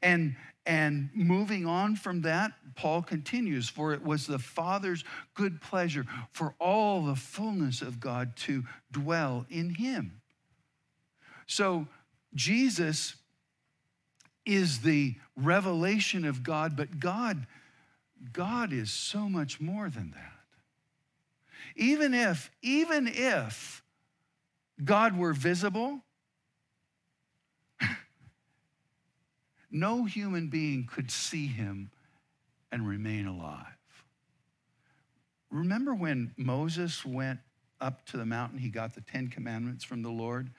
And, 0.01 0.35
and 0.69 1.09
moving 1.15 1.65
on 1.65 1.95
from 1.95 2.21
that, 2.21 2.51
Paul 2.75 3.01
continues, 3.01 3.67
For 3.67 3.91
it 3.91 4.03
was 4.03 4.27
the 4.27 4.37
Father's 4.37 5.03
good 5.33 5.61
pleasure 5.61 6.05
for 6.29 6.53
all 6.59 7.01
the 7.01 7.15
fullness 7.15 7.81
of 7.81 7.99
God 7.99 8.35
to 8.37 8.63
dwell 8.91 9.47
in 9.49 9.71
him. 9.71 10.21
So 11.47 11.87
Jesus 12.35 13.15
is 14.45 14.81
the 14.81 15.15
revelation 15.35 16.23
of 16.23 16.43
God, 16.43 16.77
but 16.77 16.99
God, 16.99 17.47
God 18.31 18.71
is 18.71 18.91
so 18.91 19.27
much 19.27 19.59
more 19.59 19.89
than 19.89 20.11
that. 20.11 20.33
Even 21.75 22.13
if, 22.13 22.51
even 22.61 23.07
if 23.11 23.81
God 24.85 25.17
were 25.17 25.33
visible, 25.33 26.03
no 29.71 30.05
human 30.05 30.47
being 30.47 30.87
could 30.91 31.11
see 31.11 31.47
him 31.47 31.91
and 32.71 32.87
remain 32.87 33.25
alive. 33.25 33.65
Remember 35.51 35.95
when 35.95 36.31
Moses 36.37 37.05
went 37.05 37.39
up 37.81 38.05
to 38.07 38.17
the 38.17 38.25
mountain, 38.25 38.59
he 38.59 38.69
got 38.69 38.93
the 38.93 39.01
Ten 39.01 39.27
Commandments 39.27 39.83
from 39.83 40.03
the 40.03 40.09
Lord? 40.09 40.49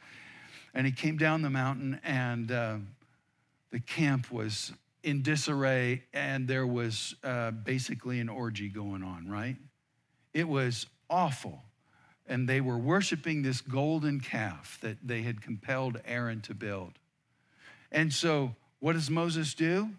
And 0.74 0.86
he 0.86 0.92
came 0.92 1.16
down 1.16 1.42
the 1.42 1.50
mountain, 1.50 2.00
and 2.04 2.50
uh, 2.50 2.76
the 3.70 3.80
camp 3.80 4.30
was 4.30 4.72
in 5.02 5.22
disarray, 5.22 6.04
and 6.12 6.46
there 6.46 6.66
was 6.66 7.14
uh, 7.24 7.50
basically 7.50 8.20
an 8.20 8.28
orgy 8.28 8.68
going 8.68 9.02
on, 9.02 9.28
right? 9.28 9.56
It 10.34 10.48
was 10.48 10.86
awful. 11.08 11.62
And 12.26 12.48
they 12.48 12.60
were 12.60 12.78
worshiping 12.78 13.42
this 13.42 13.60
golden 13.60 14.20
calf 14.20 14.78
that 14.82 14.98
they 15.02 15.22
had 15.22 15.42
compelled 15.42 16.00
Aaron 16.04 16.40
to 16.42 16.54
build. 16.54 16.92
And 17.90 18.12
so, 18.12 18.54
what 18.80 18.94
does 18.94 19.10
Moses 19.10 19.54
do? 19.54 19.90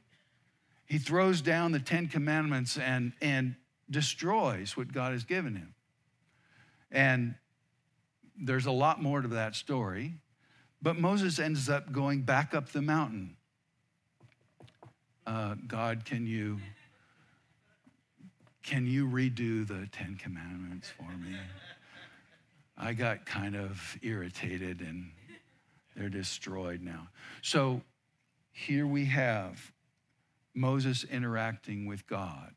He 0.86 0.98
throws 0.98 1.41
down 1.41 1.72
the 1.72 1.80
Ten 1.80 2.08
Commandments 2.08 2.78
and, 2.78 3.13
and 3.22 3.56
destroys 3.89 4.76
what 4.76 4.91
God 4.91 5.13
has 5.13 5.24
given 5.24 5.56
him. 5.56 5.74
And 6.91 7.36
there's 8.38 8.65
a 8.65 8.72
lot 8.72 9.02
more 9.02 9.22
to 9.22 9.28
that 9.30 9.56
story. 9.56 10.15
But 10.82 10.98
Moses 10.98 11.39
ends 11.39 11.70
up 11.70 11.91
going 11.91 12.24
back 12.24 12.54
up 12.54 12.70
the 12.70 12.82
mountain. 12.82 13.38
Uh, 15.26 15.56
God, 15.67 16.04
can 16.04 16.26
you 16.26 16.60
can 18.63 18.86
you 18.86 19.08
redo 19.08 19.67
the 19.67 19.88
Ten 19.91 20.15
Commandments 20.15 20.89
for 20.89 21.10
me? 21.17 21.36
I 22.78 22.94
got 22.94 23.26
kind 23.26 23.56
of 23.56 23.98
irritated 24.02 24.82
and 24.82 25.12
they're 25.96 26.10
destroyed 26.10 26.82
now. 26.82 27.08
So 27.41 27.82
here 28.52 28.86
we 28.86 29.06
have 29.06 29.72
Moses 30.54 31.04
interacting 31.04 31.86
with 31.86 32.06
God. 32.08 32.54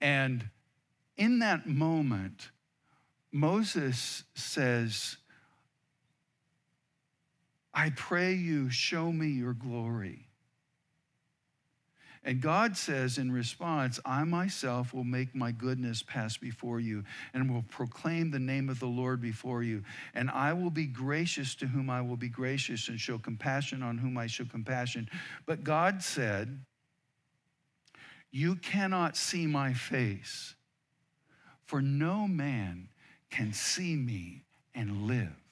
And 0.00 0.50
in 1.16 1.38
that 1.38 1.66
moment, 1.66 2.50
Moses 3.32 4.24
says, 4.34 5.16
I 7.72 7.90
pray 7.90 8.34
you, 8.34 8.70
show 8.70 9.12
me 9.12 9.28
your 9.28 9.52
glory. 9.52 10.25
And 12.24 12.40
God 12.40 12.76
says 12.76 13.18
in 13.18 13.30
response, 13.30 14.00
I 14.04 14.24
myself 14.24 14.92
will 14.92 15.04
make 15.04 15.34
my 15.34 15.52
goodness 15.52 16.02
pass 16.02 16.36
before 16.36 16.80
you 16.80 17.04
and 17.34 17.52
will 17.52 17.64
proclaim 17.70 18.30
the 18.30 18.38
name 18.38 18.68
of 18.68 18.80
the 18.80 18.86
Lord 18.86 19.20
before 19.20 19.62
you. 19.62 19.84
And 20.14 20.30
I 20.30 20.52
will 20.52 20.70
be 20.70 20.86
gracious 20.86 21.54
to 21.56 21.66
whom 21.66 21.88
I 21.88 22.00
will 22.00 22.16
be 22.16 22.28
gracious 22.28 22.88
and 22.88 23.00
show 23.00 23.18
compassion 23.18 23.82
on 23.82 23.98
whom 23.98 24.18
I 24.18 24.26
show 24.26 24.44
compassion. 24.44 25.08
But 25.46 25.62
God 25.62 26.02
said, 26.02 26.60
You 28.30 28.56
cannot 28.56 29.16
see 29.16 29.46
my 29.46 29.72
face, 29.72 30.54
for 31.64 31.80
no 31.80 32.26
man 32.26 32.88
can 33.30 33.52
see 33.52 33.94
me 33.94 34.42
and 34.74 35.02
live. 35.02 35.45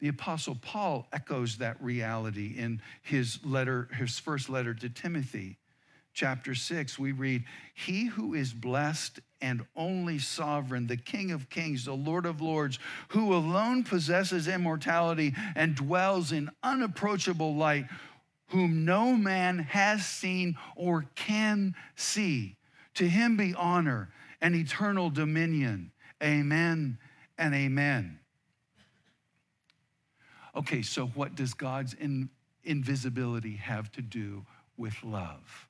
The 0.00 0.08
Apostle 0.08 0.56
Paul 0.60 1.06
echoes 1.12 1.58
that 1.58 1.80
reality 1.82 2.54
in 2.56 2.80
his 3.02 3.38
letter, 3.44 3.88
his 3.96 4.18
first 4.18 4.48
letter 4.48 4.74
to 4.74 4.88
Timothy. 4.88 5.58
Chapter 6.12 6.54
6, 6.54 6.98
we 6.98 7.12
read, 7.12 7.44
He 7.74 8.06
who 8.06 8.34
is 8.34 8.52
blessed 8.52 9.20
and 9.40 9.64
only 9.76 10.18
sovereign, 10.18 10.86
the 10.86 10.96
King 10.96 11.30
of 11.30 11.48
kings, 11.50 11.84
the 11.84 11.94
Lord 11.94 12.26
of 12.26 12.40
lords, 12.40 12.78
who 13.08 13.34
alone 13.34 13.84
possesses 13.84 14.48
immortality 14.48 15.34
and 15.54 15.74
dwells 15.74 16.32
in 16.32 16.50
unapproachable 16.62 17.54
light, 17.54 17.86
whom 18.48 18.84
no 18.84 19.14
man 19.14 19.58
has 19.58 20.04
seen 20.04 20.56
or 20.76 21.06
can 21.14 21.74
see. 21.94 22.56
To 22.94 23.08
him 23.08 23.36
be 23.36 23.54
honor 23.54 24.10
and 24.40 24.54
eternal 24.54 25.10
dominion. 25.10 25.92
Amen 26.22 26.98
and 27.38 27.54
amen. 27.54 28.19
Okay, 30.56 30.82
so 30.82 31.06
what 31.08 31.34
does 31.34 31.54
God's 31.54 31.94
in, 31.94 32.28
invisibility 32.64 33.56
have 33.56 33.90
to 33.92 34.02
do 34.02 34.44
with 34.76 34.94
love? 35.04 35.68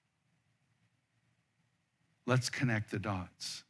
Let's 2.27 2.49
connect 2.49 2.91
the 2.91 2.99
dots. 2.99 3.65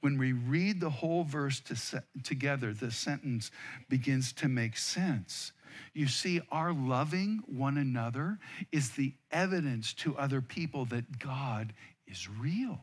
When 0.00 0.18
we 0.18 0.32
read 0.32 0.80
the 0.80 0.90
whole 0.90 1.24
verse 1.24 1.60
to 1.60 2.02
together, 2.22 2.72
the 2.72 2.90
sentence 2.90 3.50
begins 3.88 4.32
to 4.34 4.48
make 4.48 4.76
sense. 4.76 5.52
You 5.92 6.08
see, 6.08 6.40
our 6.50 6.72
loving 6.72 7.42
one 7.46 7.76
another 7.76 8.38
is 8.72 8.90
the 8.90 9.14
evidence 9.30 9.92
to 9.94 10.16
other 10.16 10.40
people 10.40 10.86
that 10.86 11.18
God 11.18 11.72
is 12.06 12.28
real. 12.28 12.80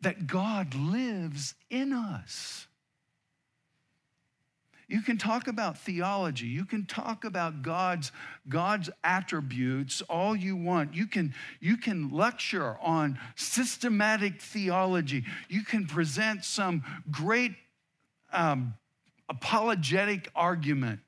That 0.00 0.26
God 0.26 0.74
lives 0.74 1.54
in 1.70 1.92
us. 1.92 2.66
You 4.88 5.02
can 5.02 5.18
talk 5.18 5.48
about 5.48 5.76
theology. 5.78 6.46
You 6.46 6.64
can 6.64 6.86
talk 6.86 7.24
about 7.24 7.60
God's, 7.60 8.10
God's 8.48 8.88
attributes 9.04 10.00
all 10.08 10.34
you 10.34 10.56
want. 10.56 10.94
You 10.94 11.06
can, 11.06 11.34
you 11.60 11.76
can 11.76 12.10
lecture 12.10 12.78
on 12.80 13.18
systematic 13.36 14.40
theology. 14.40 15.24
You 15.50 15.62
can 15.62 15.86
present 15.86 16.42
some 16.42 16.84
great 17.10 17.52
um, 18.32 18.74
apologetic 19.28 20.30
argument, 20.34 21.00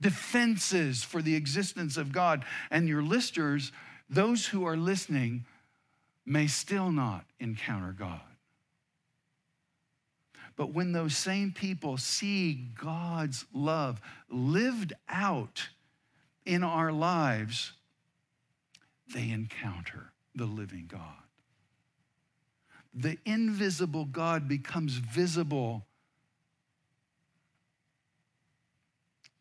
defenses 0.00 1.04
for 1.04 1.22
the 1.22 1.36
existence 1.36 1.96
of 1.96 2.10
God. 2.10 2.44
And 2.72 2.88
your 2.88 3.02
listeners, 3.02 3.70
those 4.10 4.46
who 4.46 4.66
are 4.66 4.76
listening, 4.76 5.44
may 6.26 6.48
still 6.48 6.90
not 6.90 7.24
encounter 7.38 7.92
God. 7.92 8.20
But 10.56 10.72
when 10.72 10.92
those 10.92 11.16
same 11.16 11.52
people 11.52 11.96
see 11.96 12.54
God's 12.78 13.46
love 13.52 14.00
lived 14.28 14.92
out 15.08 15.68
in 16.44 16.62
our 16.62 16.92
lives, 16.92 17.72
they 19.14 19.30
encounter 19.30 20.12
the 20.34 20.46
living 20.46 20.86
God. 20.88 21.00
The 22.94 23.16
invisible 23.24 24.04
God 24.04 24.48
becomes 24.48 24.94
visible 24.94 25.86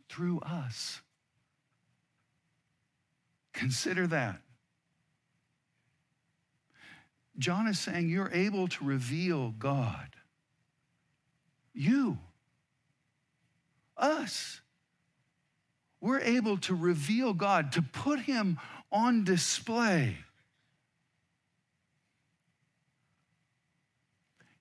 through 0.10 0.40
us. 0.40 1.02
Consider 3.54 4.08
that. 4.08 4.42
John 7.38 7.68
is 7.68 7.80
saying 7.80 8.10
you're 8.10 8.32
able 8.34 8.68
to 8.68 8.84
reveal 8.86 9.50
God. 9.52 10.16
You, 11.74 12.18
us, 13.98 14.60
we're 16.02 16.20
able 16.20 16.58
to 16.58 16.76
reveal 16.76 17.34
God, 17.34 17.72
to 17.74 17.82
put 17.82 18.20
Him 18.20 18.60
on 18.92 19.24
display. 19.24 20.18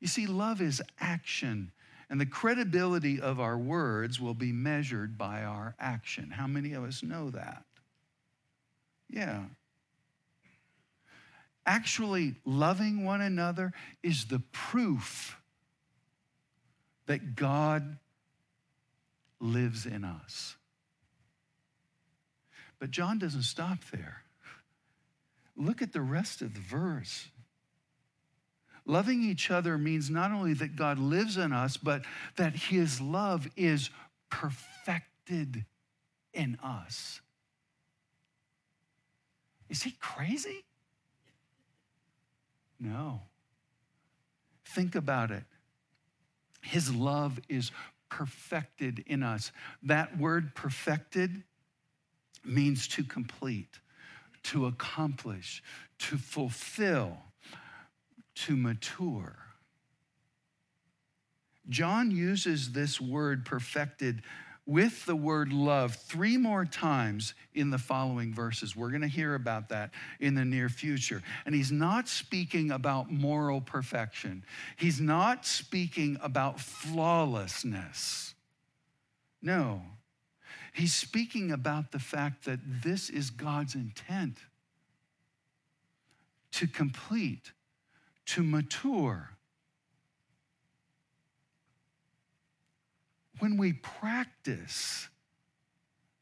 You 0.00 0.06
see, 0.06 0.26
love 0.26 0.60
is 0.60 0.82
action, 0.98 1.72
and 2.08 2.20
the 2.20 2.26
credibility 2.26 3.20
of 3.20 3.40
our 3.40 3.58
words 3.58 4.20
will 4.20 4.34
be 4.34 4.52
measured 4.52 5.18
by 5.18 5.42
our 5.42 5.74
action. 5.78 6.30
How 6.30 6.46
many 6.46 6.72
of 6.72 6.84
us 6.84 7.02
know 7.02 7.30
that? 7.30 7.64
Yeah. 9.08 9.42
Actually, 11.66 12.34
loving 12.44 13.04
one 13.04 13.20
another 13.20 13.72
is 14.02 14.26
the 14.26 14.40
proof 14.52 15.36
that 17.10 17.34
God 17.34 17.98
lives 19.40 19.84
in 19.84 20.04
us. 20.04 20.54
But 22.78 22.92
John 22.92 23.18
doesn't 23.18 23.42
stop 23.42 23.78
there. 23.90 24.22
Look 25.56 25.82
at 25.82 25.92
the 25.92 26.02
rest 26.02 26.40
of 26.40 26.54
the 26.54 26.60
verse. 26.60 27.26
Loving 28.86 29.24
each 29.24 29.50
other 29.50 29.76
means 29.76 30.08
not 30.08 30.30
only 30.30 30.54
that 30.54 30.76
God 30.76 31.00
lives 31.00 31.36
in 31.36 31.52
us, 31.52 31.76
but 31.76 32.04
that 32.36 32.54
his 32.54 33.00
love 33.00 33.48
is 33.56 33.90
perfected 34.30 35.64
in 36.32 36.58
us. 36.62 37.20
Is 39.68 39.82
he 39.82 39.96
crazy? 39.98 40.64
No. 42.78 43.22
Think 44.64 44.94
about 44.94 45.32
it. 45.32 45.42
His 46.60 46.94
love 46.94 47.40
is 47.48 47.70
perfected 48.08 49.04
in 49.06 49.22
us. 49.22 49.52
That 49.82 50.18
word 50.18 50.54
perfected 50.54 51.42
means 52.44 52.88
to 52.88 53.04
complete, 53.04 53.78
to 54.44 54.66
accomplish, 54.66 55.62
to 55.98 56.16
fulfill, 56.16 57.18
to 58.34 58.56
mature. 58.56 59.36
John 61.68 62.10
uses 62.10 62.72
this 62.72 63.00
word 63.00 63.44
perfected 63.44 64.22
with 64.70 65.04
the 65.04 65.16
word 65.16 65.52
love 65.52 65.96
three 65.96 66.36
more 66.36 66.64
times 66.64 67.34
in 67.54 67.70
the 67.70 67.78
following 67.78 68.32
verses. 68.32 68.76
We're 68.76 68.90
going 68.90 69.00
to 69.00 69.08
hear 69.08 69.34
about 69.34 69.70
that 69.70 69.90
in 70.20 70.36
the 70.36 70.44
near 70.44 70.68
future. 70.68 71.24
And 71.44 71.56
he's 71.56 71.72
not 71.72 72.06
speaking 72.06 72.70
about 72.70 73.10
moral 73.10 73.60
perfection, 73.60 74.44
he's 74.76 75.00
not 75.00 75.44
speaking 75.44 76.18
about 76.22 76.60
flawlessness. 76.60 78.34
No, 79.42 79.82
he's 80.72 80.94
speaking 80.94 81.50
about 81.50 81.90
the 81.90 81.98
fact 81.98 82.44
that 82.44 82.60
this 82.64 83.10
is 83.10 83.30
God's 83.30 83.74
intent 83.74 84.38
to 86.52 86.68
complete, 86.68 87.50
to 88.26 88.44
mature 88.44 89.30
when 93.40 93.56
we 93.56 93.72
practice 93.72 95.08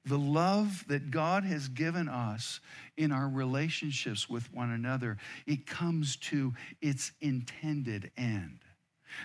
the 0.04 0.18
love 0.18 0.84
that 0.88 1.10
God 1.10 1.44
has 1.44 1.68
given 1.68 2.08
us 2.08 2.60
in 2.96 3.12
our 3.12 3.28
relationships 3.28 4.28
with 4.28 4.52
one 4.54 4.70
another, 4.70 5.18
it 5.46 5.66
comes 5.66 6.16
to 6.16 6.54
its 6.80 7.12
intended 7.20 8.10
end. 8.16 8.60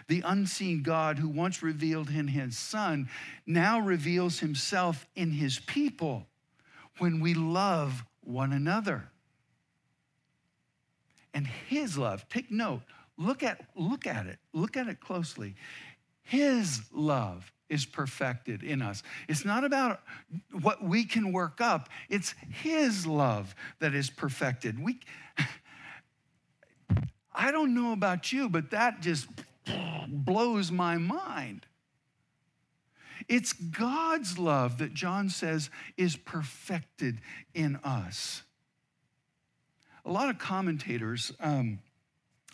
The 0.07 0.21
unseen 0.25 0.81
God 0.81 1.19
who 1.19 1.29
once 1.29 1.61
revealed 1.61 2.09
in 2.09 2.27
his 2.27 2.57
Son 2.57 3.09
now 3.45 3.79
reveals 3.79 4.39
himself 4.39 5.07
in 5.15 5.31
his 5.31 5.59
people 5.59 6.27
when 6.99 7.19
we 7.19 7.33
love 7.33 8.03
one 8.21 8.53
another. 8.53 9.09
And 11.33 11.47
his 11.47 11.97
love, 11.97 12.27
take 12.29 12.51
note, 12.51 12.81
look 13.17 13.43
at, 13.43 13.61
look 13.75 14.05
at 14.05 14.27
it, 14.27 14.39
look 14.53 14.77
at 14.77 14.87
it 14.87 14.99
closely. 14.99 15.55
His 16.21 16.81
love 16.91 17.51
is 17.69 17.85
perfected 17.85 18.63
in 18.63 18.81
us. 18.81 19.03
It's 19.27 19.45
not 19.45 19.63
about 19.63 20.01
what 20.61 20.83
we 20.83 21.05
can 21.05 21.31
work 21.31 21.61
up, 21.61 21.89
it's 22.09 22.35
His 22.49 23.07
love 23.07 23.55
that 23.79 23.93
is 23.93 24.09
perfected. 24.09 24.79
We, 24.79 24.99
I 27.33 27.51
don't 27.51 27.73
know 27.73 27.93
about 27.93 28.31
you, 28.31 28.49
but 28.49 28.71
that 28.71 29.01
just 29.01 29.27
blows 30.07 30.71
my 30.71 30.97
mind. 30.97 31.65
It's 33.29 33.53
God's 33.53 34.37
love 34.37 34.79
that 34.79 34.93
John 34.93 35.29
says 35.29 35.69
is 35.97 36.15
perfected 36.15 37.19
in 37.53 37.77
us. 37.77 38.43
A 40.05 40.11
lot 40.11 40.29
of 40.29 40.37
commentators 40.37 41.31
um, 41.39 41.79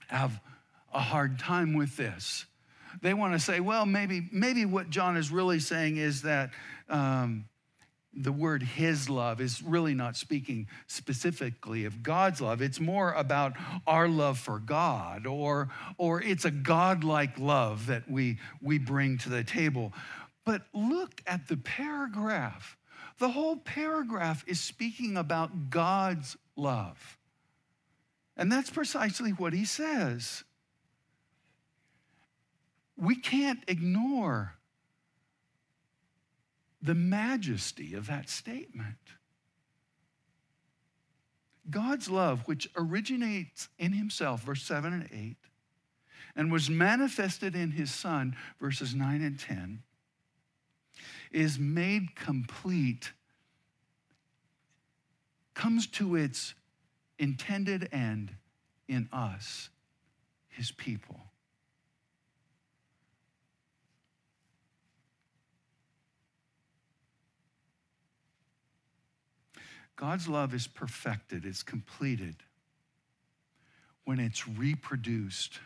have 0.07 0.39
a 0.93 0.99
hard 0.99 1.39
time 1.39 1.73
with 1.73 1.97
this 1.97 2.45
they 3.01 3.13
want 3.13 3.33
to 3.33 3.39
say, 3.39 3.59
well, 3.59 3.85
maybe, 3.85 4.27
maybe 4.31 4.65
what 4.65 4.89
John 4.89 5.17
is 5.17 5.31
really 5.31 5.59
saying 5.59 5.97
is 5.97 6.23
that 6.23 6.51
um, 6.89 7.45
the 8.13 8.31
word 8.31 8.63
his 8.63 9.09
love 9.09 9.39
is 9.39 9.61
really 9.61 9.93
not 9.93 10.17
speaking 10.17 10.67
specifically 10.87 11.85
of 11.85 12.03
God's 12.03 12.41
love. 12.41 12.61
It's 12.61 12.79
more 12.79 13.13
about 13.13 13.53
our 13.85 14.07
love 14.07 14.37
for 14.37 14.59
God, 14.59 15.27
or, 15.27 15.69
or 15.97 16.21
it's 16.21 16.45
a 16.45 16.51
godlike 16.51 17.37
love 17.39 17.87
that 17.87 18.09
we, 18.09 18.39
we 18.61 18.79
bring 18.79 19.17
to 19.19 19.29
the 19.29 19.43
table. 19.43 19.93
But 20.45 20.63
look 20.73 21.21
at 21.27 21.47
the 21.47 21.57
paragraph. 21.57 22.77
The 23.19 23.29
whole 23.29 23.57
paragraph 23.57 24.43
is 24.47 24.59
speaking 24.59 25.17
about 25.17 25.69
God's 25.69 26.35
love. 26.55 27.17
And 28.35 28.51
that's 28.51 28.69
precisely 28.69 29.31
what 29.31 29.53
he 29.53 29.65
says 29.65 30.43
we 32.99 33.15
can't 33.15 33.63
ignore 33.67 34.55
the 36.81 36.95
majesty 36.95 37.93
of 37.93 38.07
that 38.07 38.29
statement. 38.29 38.97
God's 41.69 42.09
love, 42.09 42.41
which 42.47 42.69
originates 42.75 43.69
in 43.77 43.93
himself, 43.93 44.43
verse 44.43 44.63
7 44.63 44.91
and 44.91 45.09
8, 45.11 45.37
and 46.35 46.51
was 46.51 46.69
manifested 46.69 47.55
in 47.55 47.71
his 47.71 47.93
Son, 47.93 48.35
verses 48.59 48.95
9 48.95 49.21
and 49.21 49.39
10, 49.39 49.83
is 51.31 51.59
made 51.59 52.15
complete, 52.15 53.11
comes 55.53 55.87
to 55.87 56.15
its 56.15 56.53
intended 57.17 57.87
end 57.91 58.33
in 58.87 59.07
us, 59.13 59.69
his 60.47 60.71
people. 60.71 61.28
God's 69.99 70.29
love 70.29 70.53
is 70.53 70.65
perfected, 70.65 71.43
it's 71.45 71.61
completed 71.61 72.37
when 74.05 74.17
it's 74.17 74.47
reproduced, 74.47 75.59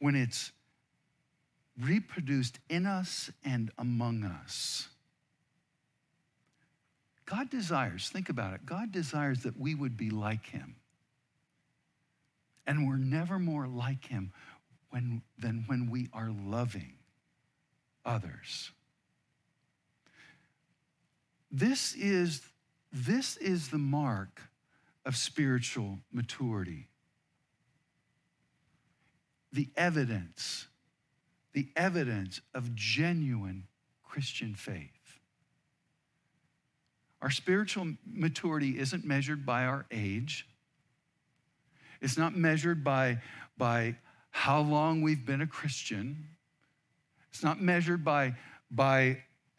when 0.00 0.16
it's 0.16 0.50
reproduced 1.80 2.58
in 2.68 2.86
us 2.86 3.30
and 3.44 3.70
among 3.78 4.24
us. 4.24 4.88
God 7.24 7.50
desires, 7.50 8.08
think 8.08 8.28
about 8.28 8.54
it, 8.54 8.66
God 8.66 8.90
desires 8.90 9.44
that 9.44 9.56
we 9.56 9.76
would 9.76 9.96
be 9.96 10.10
like 10.10 10.46
him. 10.46 10.74
And 12.66 12.88
we're 12.88 12.96
never 12.96 13.38
more 13.38 13.68
like 13.68 14.06
him 14.06 14.32
when, 14.90 15.22
than 15.38 15.62
when 15.68 15.88
we 15.88 16.08
are 16.12 16.30
loving 16.44 16.94
others. 18.04 18.72
This 21.50 21.94
is, 21.94 22.42
this 22.92 23.36
is 23.36 23.68
the 23.68 23.78
mark 23.78 24.40
of 25.04 25.16
spiritual 25.16 25.98
maturity. 26.12 26.88
The 29.52 29.68
evidence, 29.76 30.66
the 31.52 31.68
evidence 31.76 32.40
of 32.54 32.74
genuine 32.74 33.66
Christian 34.04 34.54
faith. 34.54 34.90
Our 37.22 37.30
spiritual 37.30 37.94
maturity 38.06 38.78
isn't 38.78 39.04
measured 39.04 39.44
by 39.44 39.64
our 39.64 39.86
age. 39.90 40.46
It's 42.00 42.16
not 42.16 42.34
measured 42.36 42.82
by, 42.82 43.18
by 43.58 43.96
how 44.30 44.60
long 44.60 45.02
we've 45.02 45.24
been 45.24 45.42
a 45.42 45.46
Christian. 45.46 46.28
It's 47.30 47.42
not 47.42 47.60
measured 47.60 48.04
by, 48.04 48.34
by 48.70 49.18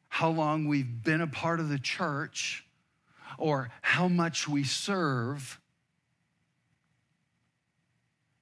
how 0.09 0.29
long 0.29 0.65
we've 0.67 1.03
been 1.03 1.21
a 1.21 1.27
part 1.27 1.59
of 1.59 1.69
the 1.69 1.79
church. 1.79 2.65
Or 3.37 3.69
how 3.81 4.07
much 4.07 4.47
we 4.47 4.63
serve. 4.63 5.59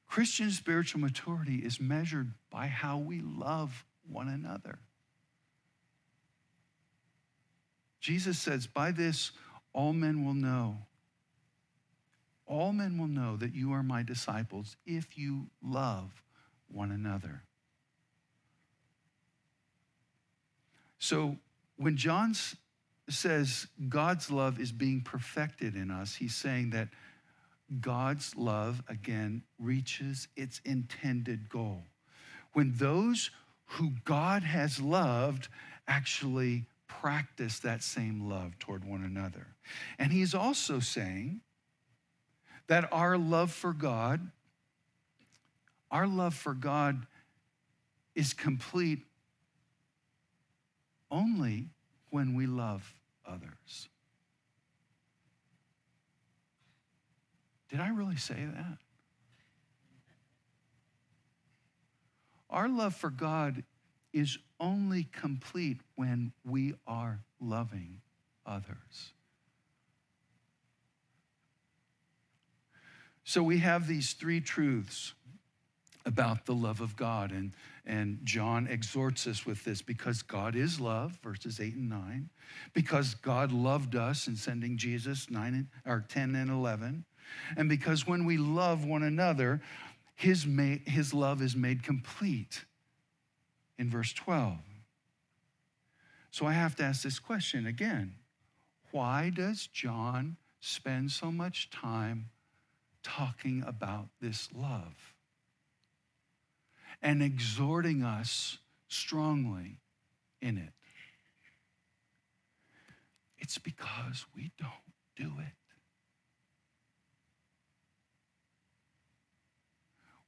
Christian 0.08 0.52
spiritual 0.52 1.02
maturity 1.02 1.58
is 1.58 1.80
measured 1.80 2.34
by 2.50 2.68
how 2.68 2.98
we 2.98 3.22
love 3.22 3.86
one 4.08 4.28
another. 4.28 4.80
Jesus 8.00 8.40
says, 8.40 8.66
By 8.66 8.92
this 8.92 9.32
all 9.74 9.94
men 9.94 10.26
will 10.26 10.34
know. 10.34 10.78
All 12.48 12.74
men 12.74 12.98
will 12.98 13.08
know 13.08 13.38
that 13.38 13.54
you 13.54 13.72
are 13.74 13.84
my 13.84 14.02
disciples 14.02 14.76
if 14.86 15.18
you 15.18 15.48
love 15.64 16.24
one 16.68 16.92
another. 16.92 17.44
So 20.98 21.38
when 21.78 21.96
John 21.96 22.34
says 23.14 23.68
God's 23.88 24.30
love 24.32 24.60
is 24.60 24.72
being 24.72 25.02
perfected 25.02 25.76
in 25.76 25.92
us, 25.92 26.16
he's 26.16 26.36
saying 26.36 26.72
that 26.72 26.90
God's 27.82 28.36
love, 28.36 28.82
again, 28.88 29.44
reaches 29.60 30.28
its 30.36 30.60
intended 30.66 31.50
goal. 31.50 31.84
When 32.54 32.74
those 32.76 33.30
who 33.66 33.92
God 34.06 34.42
has 34.44 34.82
loved 34.82 35.50
actually 35.88 36.66
practice 36.88 37.60
that 37.60 37.84
same 37.84 38.28
love 38.28 38.58
toward 38.60 38.84
one 38.84 39.04
another. 39.04 39.48
And 39.98 40.12
he's 40.12 40.34
also 40.34 40.80
saying 40.80 41.42
that 42.68 42.92
our 42.92 43.18
love 43.18 43.52
for 43.52 43.74
God, 43.74 44.32
our 45.92 46.08
love 46.08 46.34
for 46.34 46.54
God 46.54 47.06
is 48.16 48.34
complete 48.34 49.06
only 51.12 51.70
when 52.10 52.36
we 52.36 52.48
love 52.48 52.94
others. 53.26 53.90
Did 57.70 57.80
I 57.80 57.90
really 57.90 58.18
say 58.18 58.46
that? 58.54 58.78
Our 62.50 62.68
love 62.68 62.96
for 62.96 63.12
God 63.12 63.64
is 64.12 64.40
only 64.60 65.04
complete 65.04 65.78
when 65.96 66.32
we 66.44 66.74
are 66.88 67.20
loving 67.40 68.02
others. 68.46 69.14
So 73.24 73.44
we 73.44 73.60
have 73.60 73.86
these 73.88 74.14
three 74.14 74.42
truths 74.42 75.14
about 76.06 76.48
the 76.48 76.56
love 76.56 76.82
of 76.82 76.96
God. 76.96 77.32
And, 77.32 77.54
and 77.90 78.20
John 78.24 78.68
exhorts 78.68 79.26
us 79.26 79.48
with 79.48 79.64
this 79.64 79.82
because 79.82 80.22
God 80.22 80.56
is 80.56 80.80
love, 80.80 81.18
verses 81.24 81.60
8 81.60 81.74
and 81.74 81.90
9, 81.90 82.30
because 82.76 83.16
God 83.16 83.52
loved 83.52 83.96
us 83.96 84.28
in 84.28 84.36
sending 84.36 84.78
Jesus 84.78 85.28
9 85.32 85.54
and, 85.56 85.68
or 85.92 86.06
10 86.08 86.36
and 86.36 86.52
11, 86.52 87.04
and 87.58 87.68
because 87.68 88.06
when 88.06 88.26
we 88.26 88.38
love 88.38 88.86
one 88.86 89.02
another, 89.02 89.60
his, 90.14 90.46
ma- 90.46 90.78
his 90.86 91.16
love 91.16 91.42
is 91.42 91.56
made 91.56 91.82
complete 91.82 92.64
in 93.80 93.90
verse 93.90 94.14
12. 94.14 94.54
So 96.30 96.46
I 96.46 96.54
have 96.54 96.76
to 96.76 96.84
ask 96.84 97.02
this 97.02 97.18
question 97.18 97.66
again. 97.66 98.14
Why 98.92 99.32
does 99.36 99.66
John 99.66 100.38
spend 100.60 101.10
so 101.10 101.32
much 101.32 101.72
time 101.72 102.30
talking 103.02 103.64
about 103.66 104.10
this 104.22 104.50
love 104.54 105.09
and 107.02 107.22
exhorting 107.24 108.04
us 108.04 108.58
strongly 108.88 109.80
in 110.42 110.58
it? 110.58 110.74
It's 113.38 113.58
because 113.58 114.26
we 114.36 114.52
don't 114.60 114.72
do 115.16 115.32
it. 115.40 115.54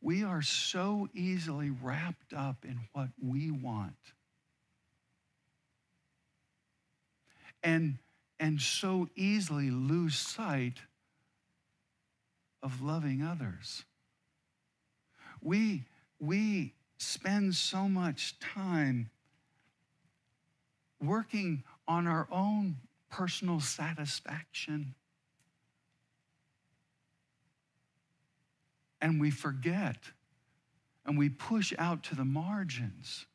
We 0.01 0.23
are 0.23 0.41
so 0.41 1.07
easily 1.13 1.69
wrapped 1.69 2.33
up 2.33 2.65
in 2.65 2.79
what 2.93 3.09
we 3.21 3.51
want. 3.51 3.93
And, 7.61 7.99
and 8.39 8.59
so 8.59 9.07
easily 9.15 9.69
lose 9.69 10.17
sight 10.17 10.79
of 12.63 12.81
loving 12.81 13.21
others. 13.21 13.83
We, 15.41 15.85
we 16.21 16.73
spend 16.97 17.55
so 17.55 17.89
much 17.89 18.39
time 18.39 19.09
working 21.01 21.63
on 21.87 22.07
our 22.07 22.27
own 22.31 22.77
personal 23.09 23.59
satisfaction 23.59 24.93
and 29.01 29.19
we 29.19 29.31
forget 29.31 29.97
and 31.05 31.17
we 31.17 31.27
push 31.27 31.73
out 31.79 32.03
to 32.03 32.15
the 32.15 32.23
margins 32.23 33.25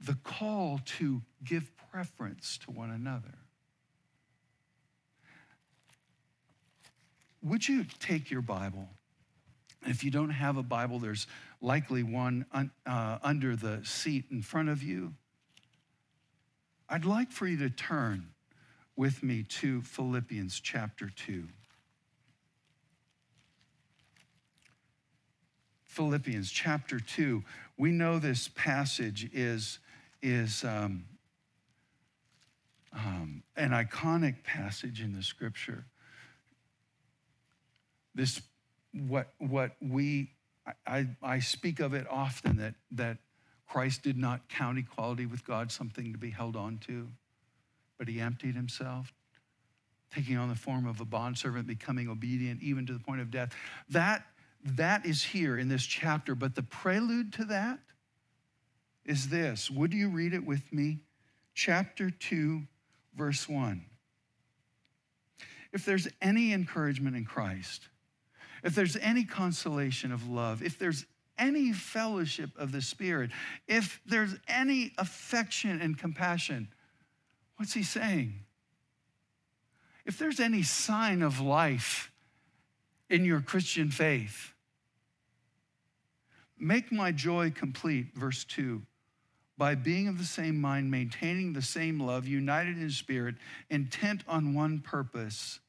the 0.00 0.16
call 0.24 0.80
to 0.84 1.22
give 1.44 1.70
preference 1.90 2.58
to 2.58 2.70
one 2.70 2.90
another. 2.90 3.38
Would 7.42 7.68
you 7.68 7.86
take 8.00 8.30
your 8.30 8.42
Bible? 8.42 8.88
If 9.84 10.02
you 10.02 10.10
don't 10.10 10.30
have 10.30 10.56
a 10.56 10.62
Bible, 10.62 10.98
there's 10.98 11.26
likely 11.60 12.02
one 12.02 12.46
un, 12.52 12.70
uh, 12.86 13.18
under 13.22 13.56
the 13.56 13.80
seat 13.84 14.24
in 14.30 14.42
front 14.42 14.68
of 14.68 14.82
you. 14.82 15.14
I'd 16.88 17.04
like 17.04 17.32
for 17.32 17.46
you 17.46 17.56
to 17.58 17.70
turn 17.70 18.28
with 18.96 19.22
me 19.22 19.42
to 19.42 19.82
Philippians 19.82 20.60
chapter 20.60 21.10
2. 21.14 21.44
Philippians 25.84 26.50
chapter 26.50 27.00
2. 27.00 27.42
We 27.78 27.90
know 27.90 28.18
this 28.18 28.48
passage 28.54 29.30
is, 29.32 29.78
is 30.22 30.62
um, 30.64 31.04
um, 32.92 33.42
an 33.56 33.70
iconic 33.70 34.42
passage 34.44 35.00
in 35.00 35.14
the 35.14 35.22
scripture. 35.22 35.84
This, 38.14 38.40
what, 39.08 39.32
what 39.38 39.72
we, 39.80 40.30
I, 40.86 41.08
I 41.22 41.40
speak 41.40 41.80
of 41.80 41.94
it 41.94 42.06
often 42.10 42.56
that, 42.56 42.74
that 42.92 43.18
Christ 43.68 44.02
did 44.02 44.16
not 44.16 44.48
count 44.48 44.78
equality 44.78 45.26
with 45.26 45.44
God 45.44 45.70
something 45.70 46.12
to 46.12 46.18
be 46.18 46.30
held 46.30 46.56
on 46.56 46.78
to, 46.86 47.08
but 47.98 48.08
he 48.08 48.20
emptied 48.20 48.54
himself, 48.54 49.12
taking 50.14 50.36
on 50.36 50.48
the 50.48 50.54
form 50.54 50.86
of 50.86 51.00
a 51.00 51.04
bondservant, 51.04 51.66
becoming 51.66 52.08
obedient 52.08 52.62
even 52.62 52.86
to 52.86 52.92
the 52.92 52.98
point 52.98 53.20
of 53.20 53.30
death. 53.30 53.52
That 53.90 54.24
that 54.74 55.06
is 55.06 55.22
here 55.22 55.56
in 55.58 55.68
this 55.68 55.84
chapter, 55.84 56.34
but 56.34 56.54
the 56.54 56.62
prelude 56.62 57.32
to 57.34 57.44
that 57.46 57.78
is 59.04 59.28
this. 59.28 59.70
Would 59.70 59.94
you 59.94 60.08
read 60.08 60.34
it 60.34 60.44
with 60.44 60.72
me? 60.72 60.98
Chapter 61.54 62.10
2, 62.10 62.62
verse 63.14 63.48
1. 63.48 63.84
If 65.72 65.84
there's 65.84 66.08
any 66.20 66.52
encouragement 66.52 67.16
in 67.16 67.24
Christ, 67.24 67.88
if 68.66 68.74
there's 68.74 68.96
any 68.96 69.24
consolation 69.24 70.12
of 70.12 70.28
love, 70.28 70.62
if 70.62 70.78
there's 70.78 71.06
any 71.38 71.72
fellowship 71.72 72.50
of 72.58 72.72
the 72.72 72.82
Spirit, 72.82 73.30
if 73.66 74.00
there's 74.06 74.34
any 74.48 74.92
affection 74.98 75.80
and 75.80 75.98
compassion, 75.98 76.68
what's 77.56 77.72
he 77.72 77.82
saying? 77.82 78.34
If 80.04 80.18
there's 80.18 80.40
any 80.40 80.62
sign 80.62 81.22
of 81.22 81.40
life 81.40 82.12
in 83.08 83.24
your 83.24 83.40
Christian 83.40 83.90
faith, 83.90 84.52
Make 86.58 86.90
my 86.90 87.12
joy 87.12 87.50
complete, 87.50 88.14
verse 88.14 88.44
2, 88.44 88.80
by 89.58 89.74
being 89.74 90.08
of 90.08 90.18
the 90.18 90.24
same 90.24 90.60
mind, 90.60 90.90
maintaining 90.90 91.52
the 91.52 91.62
same 91.62 92.00
love, 92.00 92.26
united 92.26 92.78
in 92.78 92.90
spirit, 92.90 93.34
intent 93.68 94.22
on 94.26 94.54
one 94.54 94.80
purpose. 94.80 95.60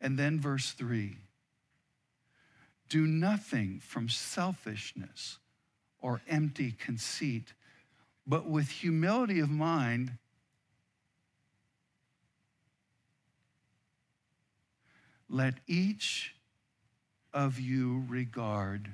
And 0.00 0.18
then 0.18 0.40
verse 0.40 0.70
3 0.72 1.16
do 2.88 3.06
nothing 3.06 3.80
from 3.80 4.08
selfishness 4.08 5.38
or 6.00 6.22
empty 6.26 6.72
conceit, 6.72 7.52
but 8.26 8.46
with 8.46 8.70
humility 8.70 9.40
of 9.40 9.50
mind, 9.50 10.12
let 15.28 15.54
each 15.66 16.34
of 17.34 17.60
you 17.60 18.04
regard 18.08 18.92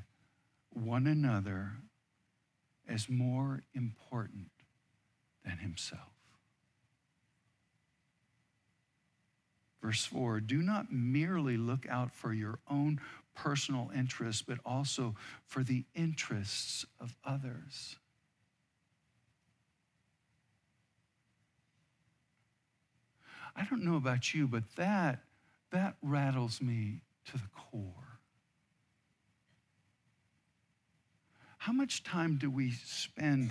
one 0.70 1.06
another 1.06 1.72
as 2.88 3.08
more 3.08 3.62
important 3.74 4.50
than 5.44 5.58
himself. 5.58 6.13
Verse 9.84 10.06
4 10.06 10.40
Do 10.40 10.62
not 10.62 10.90
merely 10.90 11.58
look 11.58 11.86
out 11.90 12.10
for 12.10 12.32
your 12.32 12.58
own 12.70 13.02
personal 13.34 13.90
interests, 13.94 14.40
but 14.40 14.56
also 14.64 15.14
for 15.44 15.62
the 15.62 15.84
interests 15.94 16.86
of 16.98 17.14
others. 17.22 17.96
I 23.54 23.66
don't 23.66 23.84
know 23.84 23.96
about 23.96 24.32
you, 24.32 24.48
but 24.48 24.62
that, 24.76 25.20
that 25.70 25.96
rattles 26.00 26.62
me 26.62 27.02
to 27.26 27.32
the 27.32 27.48
core. 27.54 28.18
How 31.58 31.74
much 31.74 32.02
time 32.02 32.38
do 32.38 32.48
we 32.48 32.70
spend 32.70 33.50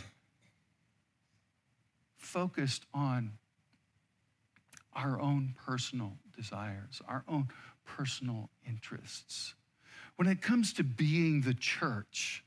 focused 2.18 2.88
on 2.92 3.34
our 4.96 5.20
own 5.22 5.56
personal 5.66 6.14
desires, 6.36 7.02
our 7.08 7.24
own 7.28 7.48
personal 7.86 8.50
interests? 8.68 9.54
When 10.16 10.28
it 10.28 10.42
comes 10.42 10.74
to 10.74 10.84
being 10.84 11.42
the 11.42 11.54
church, 11.54 12.44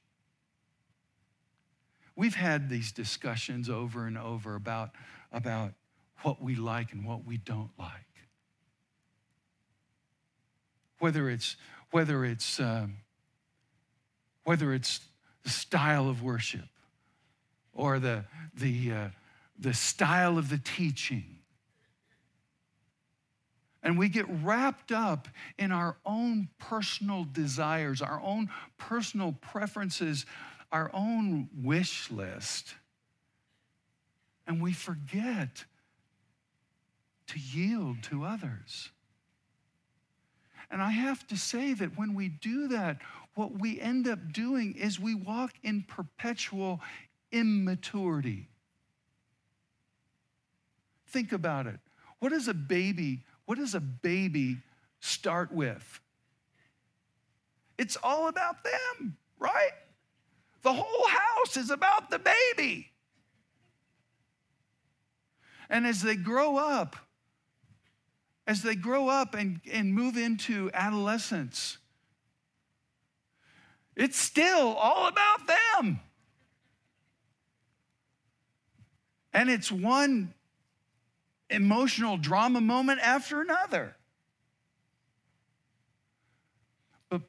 we've 2.14 2.34
had 2.34 2.68
these 2.68 2.92
discussions 2.92 3.68
over 3.68 4.06
and 4.06 4.16
over 4.16 4.54
about, 4.54 4.90
about 5.32 5.72
what 6.22 6.40
we 6.40 6.54
like 6.54 6.92
and 6.92 7.04
what 7.04 7.24
we 7.24 7.36
don't 7.38 7.70
like. 7.78 7.90
Whether 10.98 11.28
it's, 11.28 11.56
whether 11.90 12.24
it's, 12.24 12.58
um, 12.58 12.96
whether 14.44 14.72
it's 14.72 15.00
the 15.42 15.50
style 15.50 16.08
of 16.08 16.22
worship 16.22 16.68
or 17.74 17.98
the, 17.98 18.24
the, 18.54 18.92
uh, 18.92 19.08
the 19.58 19.74
style 19.74 20.38
of 20.38 20.48
the 20.48 20.58
teaching 20.58 21.36
and 23.86 23.96
we 23.96 24.08
get 24.08 24.26
wrapped 24.42 24.90
up 24.90 25.28
in 25.58 25.70
our 25.70 25.96
own 26.04 26.48
personal 26.58 27.24
desires, 27.30 28.02
our 28.02 28.20
own 28.20 28.50
personal 28.78 29.30
preferences, 29.40 30.26
our 30.72 30.90
own 30.92 31.48
wish 31.62 32.10
list. 32.10 32.74
And 34.44 34.60
we 34.60 34.72
forget 34.72 35.64
to 37.28 37.38
yield 37.38 38.02
to 38.10 38.24
others. 38.24 38.90
And 40.68 40.82
I 40.82 40.90
have 40.90 41.24
to 41.28 41.36
say 41.36 41.72
that 41.74 41.96
when 41.96 42.14
we 42.14 42.28
do 42.28 42.66
that, 42.66 42.98
what 43.36 43.60
we 43.60 43.80
end 43.80 44.08
up 44.08 44.32
doing 44.32 44.74
is 44.74 44.98
we 44.98 45.14
walk 45.14 45.52
in 45.62 45.84
perpetual 45.86 46.80
immaturity. 47.30 48.48
Think 51.06 51.30
about 51.30 51.68
it. 51.68 51.78
What 52.18 52.30
does 52.30 52.48
a 52.48 52.54
baby 52.54 53.22
what 53.46 53.58
does 53.58 53.74
a 53.74 53.80
baby 53.80 54.58
start 55.00 55.52
with? 55.52 56.00
It's 57.78 57.96
all 58.02 58.28
about 58.28 58.64
them, 58.64 59.16
right? 59.38 59.72
The 60.62 60.72
whole 60.72 61.08
house 61.08 61.56
is 61.56 61.70
about 61.70 62.10
the 62.10 62.18
baby. 62.18 62.90
And 65.68 65.86
as 65.86 66.02
they 66.02 66.16
grow 66.16 66.56
up, 66.56 66.96
as 68.46 68.62
they 68.62 68.74
grow 68.74 69.08
up 69.08 69.34
and, 69.34 69.60
and 69.72 69.92
move 69.94 70.16
into 70.16 70.70
adolescence, 70.72 71.78
it's 73.96 74.18
still 74.18 74.74
all 74.74 75.08
about 75.08 75.46
them. 75.46 76.00
And 79.32 79.50
it's 79.50 79.70
one 79.70 80.32
emotional 81.50 82.16
drama 82.16 82.60
moment 82.60 83.00
after 83.00 83.40
another. 83.40 83.94
But 87.08 87.22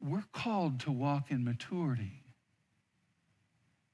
we're 0.00 0.24
called 0.32 0.80
to 0.80 0.92
walk 0.92 1.30
in 1.30 1.44
maturity. 1.44 2.22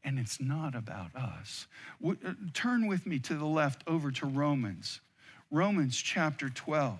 And 0.02 0.18
it's 0.18 0.40
not 0.40 0.74
about 0.74 1.14
us. 1.14 1.66
Uh, 2.04 2.14
turn 2.54 2.86
with 2.86 3.06
me 3.06 3.18
to 3.20 3.34
the 3.34 3.44
left 3.44 3.82
over 3.86 4.10
to 4.12 4.26
Romans. 4.26 5.00
Romans 5.50 5.96
chapter 5.96 6.48
12. 6.48 6.96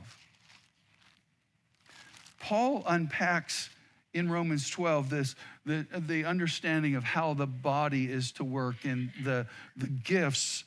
Paul 2.41 2.83
unpacks 2.87 3.71
in 4.13 4.31
Romans 4.31 4.69
12 4.69 5.11
this 5.11 5.37
the, 5.65 5.87
the 5.95 6.25
understanding 6.25 6.97
of 6.97 7.05
how 7.05 7.35
the 7.35 7.47
body 7.47 8.11
is 8.11 8.33
to 8.33 8.45
work 8.45 8.77
and 8.85 9.11
the, 9.23 9.47
the 9.77 9.87
gifts 9.87 10.65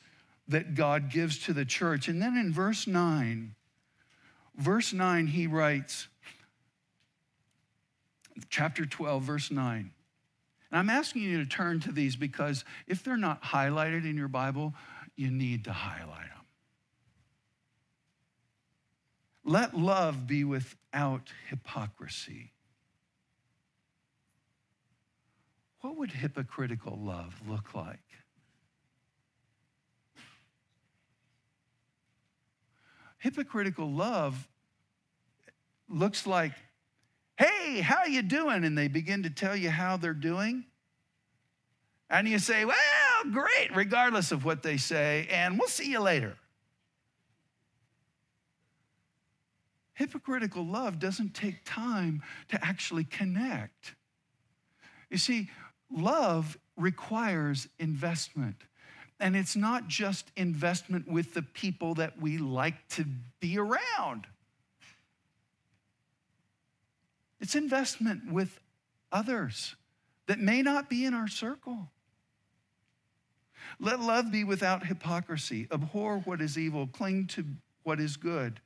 that 0.48 0.74
God 0.74 1.10
gives 1.10 1.38
to 1.40 1.52
the 1.52 1.64
church. 1.64 2.08
And 2.08 2.20
then 2.20 2.36
in 2.36 2.52
verse 2.52 2.86
9, 2.86 3.54
verse 4.56 4.92
9, 4.92 5.26
he 5.28 5.46
writes, 5.46 6.08
chapter 8.48 8.84
12, 8.84 9.22
verse 9.22 9.50
9. 9.50 9.90
And 10.70 10.78
I'm 10.78 10.90
asking 10.90 11.22
you 11.22 11.38
to 11.38 11.48
turn 11.48 11.80
to 11.80 11.92
these 11.92 12.16
because 12.16 12.64
if 12.86 13.02
they're 13.02 13.16
not 13.16 13.42
highlighted 13.42 14.04
in 14.04 14.16
your 14.16 14.28
Bible, 14.28 14.74
you 15.16 15.30
need 15.30 15.64
to 15.64 15.72
highlight 15.72 16.28
them. 16.28 16.44
Let 19.44 19.76
love 19.76 20.26
be 20.26 20.42
without 20.42 21.30
hypocrisy. 21.48 22.52
What 25.80 25.96
would 25.98 26.12
hypocritical 26.12 26.98
love 26.98 27.42
look 27.46 27.74
like? 27.74 28.00
Hypocritical 33.24 33.90
love 33.90 34.46
looks 35.88 36.26
like, 36.26 36.52
hey, 37.38 37.80
how 37.80 38.04
you 38.04 38.20
doing? 38.20 38.64
And 38.64 38.76
they 38.76 38.86
begin 38.86 39.22
to 39.22 39.30
tell 39.30 39.56
you 39.56 39.70
how 39.70 39.96
they're 39.96 40.12
doing. 40.12 40.66
And 42.10 42.28
you 42.28 42.38
say, 42.38 42.66
well, 42.66 42.76
great, 43.32 43.74
regardless 43.74 44.30
of 44.30 44.44
what 44.44 44.62
they 44.62 44.76
say, 44.76 45.26
and 45.30 45.58
we'll 45.58 45.68
see 45.68 45.90
you 45.90 46.00
later. 46.00 46.36
Hypocritical 49.94 50.66
love 50.66 50.98
doesn't 50.98 51.32
take 51.32 51.64
time 51.64 52.22
to 52.48 52.62
actually 52.62 53.04
connect. 53.04 53.94
You 55.08 55.16
see, 55.16 55.48
love 55.90 56.58
requires 56.76 57.68
investment. 57.78 58.56
And 59.20 59.36
it's 59.36 59.56
not 59.56 59.88
just 59.88 60.30
investment 60.36 61.08
with 61.08 61.34
the 61.34 61.42
people 61.42 61.94
that 61.94 62.20
we 62.20 62.38
like 62.38 62.88
to 62.90 63.04
be 63.40 63.58
around, 63.58 64.26
it's 67.40 67.54
investment 67.54 68.32
with 68.32 68.58
others 69.12 69.76
that 70.26 70.38
may 70.38 70.62
not 70.62 70.88
be 70.88 71.04
in 71.04 71.14
our 71.14 71.28
circle. 71.28 71.90
Let 73.80 74.00
love 74.00 74.30
be 74.30 74.44
without 74.44 74.86
hypocrisy. 74.86 75.66
Abhor 75.70 76.20
what 76.20 76.40
is 76.40 76.58
evil, 76.58 76.86
cling 76.86 77.26
to 77.28 77.44
what 77.82 78.00
is 78.00 78.16
good. 78.16 78.60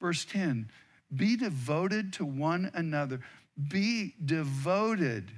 Verse 0.00 0.24
10 0.24 0.70
Be 1.14 1.36
devoted 1.36 2.12
to 2.14 2.24
one 2.24 2.70
another. 2.74 3.20
Be 3.68 4.14
devoted 4.24 5.30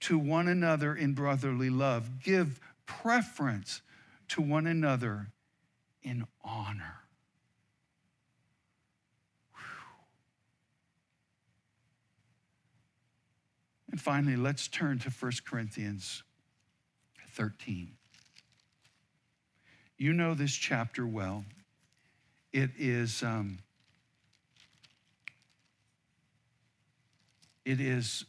to 0.00 0.18
one 0.18 0.48
another 0.48 0.94
in 0.94 1.14
brotherly 1.14 1.70
love. 1.70 2.22
Give 2.22 2.60
preference 2.86 3.82
to 4.28 4.40
one 4.40 4.66
another 4.66 5.28
in 6.02 6.26
honor. 6.42 7.04
And 13.94 14.00
finally, 14.00 14.34
let's 14.34 14.66
turn 14.66 14.98
to 14.98 15.08
1 15.08 15.32
Corinthians 15.46 16.24
13. 17.30 17.92
You 19.96 20.12
know 20.12 20.34
this 20.34 20.52
chapter 20.52 21.06
well. 21.06 21.44
It 22.52 22.70
is, 22.76 23.22
um, 23.22 23.60
it 27.64 27.80
is 27.80 28.24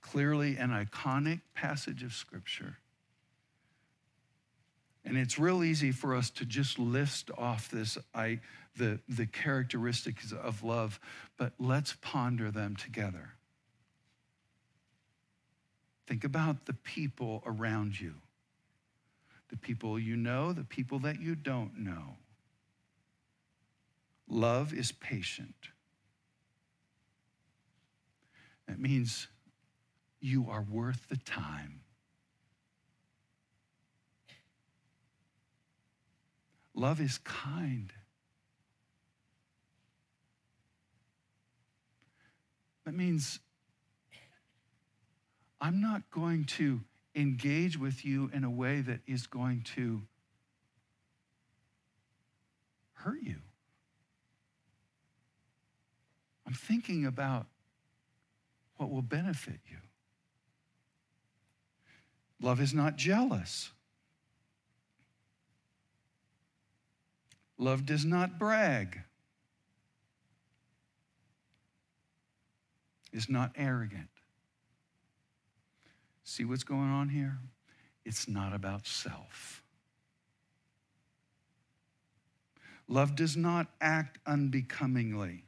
clearly 0.00 0.56
an 0.56 0.70
iconic 0.70 1.40
passage 1.54 2.04
of 2.04 2.12
Scripture. 2.12 2.78
And 5.04 5.18
it's 5.18 5.38
real 5.38 5.62
easy 5.62 5.92
for 5.92 6.14
us 6.14 6.30
to 6.30 6.46
just 6.46 6.78
list 6.78 7.30
off 7.36 7.70
this, 7.70 7.98
I, 8.14 8.40
the, 8.76 9.00
the 9.08 9.26
characteristics 9.26 10.32
of 10.32 10.62
love, 10.62 10.98
but 11.36 11.52
let's 11.58 11.94
ponder 12.00 12.50
them 12.50 12.74
together. 12.76 13.34
Think 16.06 16.24
about 16.24 16.66
the 16.66 16.72
people 16.72 17.42
around 17.46 18.00
you, 18.00 18.14
the 19.48 19.56
people 19.56 19.98
you 19.98 20.16
know, 20.16 20.52
the 20.52 20.64
people 20.64 20.98
that 21.00 21.20
you 21.20 21.34
don't 21.34 21.78
know. 21.78 22.16
Love 24.28 24.72
is 24.72 24.90
patient. 24.92 25.68
That 28.66 28.78
means 28.78 29.28
you 30.20 30.46
are 30.48 30.62
worth 30.62 31.08
the 31.08 31.18
time. 31.18 31.80
Love 36.74 37.00
is 37.00 37.18
kind. 37.18 37.92
That 42.84 42.94
means 42.94 43.38
I'm 45.60 45.80
not 45.80 46.02
going 46.10 46.44
to 46.44 46.80
engage 47.14 47.78
with 47.78 48.04
you 48.04 48.30
in 48.34 48.44
a 48.44 48.50
way 48.50 48.80
that 48.80 49.00
is 49.06 49.26
going 49.26 49.62
to 49.76 50.02
hurt 52.94 53.22
you. 53.22 53.36
I'm 56.46 56.54
thinking 56.54 57.06
about 57.06 57.46
what 58.76 58.90
will 58.90 59.02
benefit 59.02 59.60
you. 59.70 59.78
Love 62.40 62.60
is 62.60 62.74
not 62.74 62.96
jealous. 62.96 63.70
Love 67.58 67.86
does 67.86 68.04
not 68.04 68.38
brag, 68.38 69.00
is 73.12 73.28
not 73.28 73.52
arrogant. 73.56 74.08
See 76.24 76.44
what's 76.44 76.64
going 76.64 76.90
on 76.90 77.10
here? 77.10 77.38
It's 78.04 78.28
not 78.28 78.52
about 78.52 78.86
self. 78.86 79.62
Love 82.88 83.14
does 83.14 83.36
not 83.36 83.68
act 83.80 84.18
unbecomingly. 84.26 85.44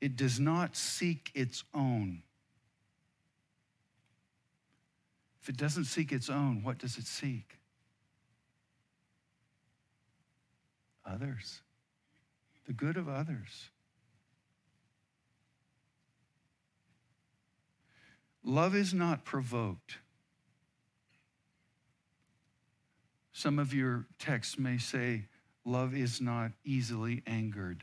It 0.00 0.16
does 0.16 0.38
not 0.38 0.76
seek 0.76 1.30
its 1.34 1.64
own. 1.72 2.22
If 5.40 5.48
it 5.48 5.56
doesn't 5.56 5.84
seek 5.84 6.12
its 6.12 6.28
own, 6.28 6.62
what 6.62 6.78
does 6.78 6.98
it 6.98 7.06
seek? 7.06 7.58
Others, 11.06 11.60
the 12.66 12.72
good 12.72 12.96
of 12.96 13.08
others. 13.08 13.70
Love 18.42 18.74
is 18.74 18.92
not 18.92 19.24
provoked. 19.24 19.98
Some 23.32 23.58
of 23.58 23.74
your 23.74 24.06
texts 24.18 24.58
may 24.58 24.78
say, 24.78 25.26
Love 25.64 25.94
is 25.94 26.20
not 26.20 26.52
easily 26.62 27.22
angered 27.26 27.82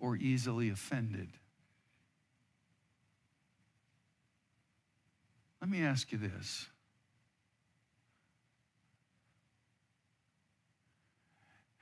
or 0.00 0.16
easily 0.16 0.70
offended. 0.70 1.28
Let 5.60 5.70
me 5.70 5.82
ask 5.82 6.10
you 6.12 6.18
this. 6.18 6.66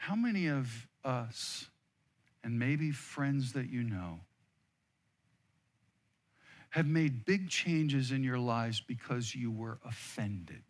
How 0.01 0.17
many 0.17 0.47
of 0.47 0.89
us, 1.05 1.69
and 2.43 2.59
maybe 2.59 2.91
friends 2.91 3.53
that 3.53 3.69
you 3.69 3.83
know, 3.83 4.21
have 6.71 6.87
made 6.87 7.27
big 7.27 7.51
changes 7.51 8.11
in 8.11 8.25
your 8.25 8.39
lives 8.39 8.81
because 8.81 9.35
you 9.35 9.51
were 9.51 9.79
offended? 9.85 10.63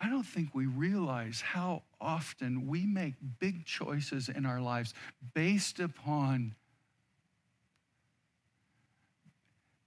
I 0.00 0.08
don't 0.08 0.22
think 0.22 0.54
we 0.54 0.66
realize 0.66 1.40
how 1.40 1.82
often 2.00 2.68
we 2.68 2.86
make 2.86 3.14
big 3.40 3.64
choices 3.64 4.28
in 4.28 4.46
our 4.46 4.60
lives 4.60 4.94
based 5.34 5.80
upon 5.80 6.54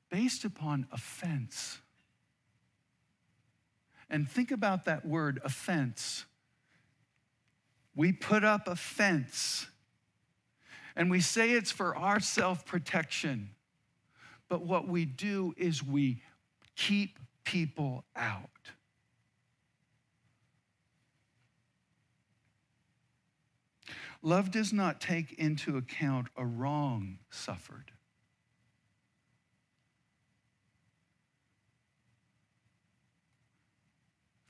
based 0.10 0.46
upon 0.46 0.88
offense. 0.92 1.80
And 4.10 4.30
think 4.30 4.52
about 4.52 4.86
that 4.86 5.06
word 5.06 5.42
offense. 5.44 6.26
We 7.96 8.12
put 8.12 8.44
up 8.44 8.68
a 8.68 8.76
fence 8.76 9.68
and 10.96 11.10
we 11.10 11.20
say 11.20 11.52
it's 11.52 11.72
for 11.72 11.96
our 11.96 12.20
self 12.20 12.66
protection. 12.66 13.50
But 14.48 14.62
what 14.62 14.88
we 14.88 15.06
do 15.06 15.54
is 15.58 15.84
we 15.84 16.22
keep 16.76 17.20
people 17.44 18.06
out. 18.16 18.50
Love 24.22 24.52
does 24.52 24.74
not 24.74 25.02
take 25.02 25.34
into 25.34 25.78
account 25.78 26.28
a 26.36 26.46
wrong 26.46 27.20
suffered. 27.30 27.92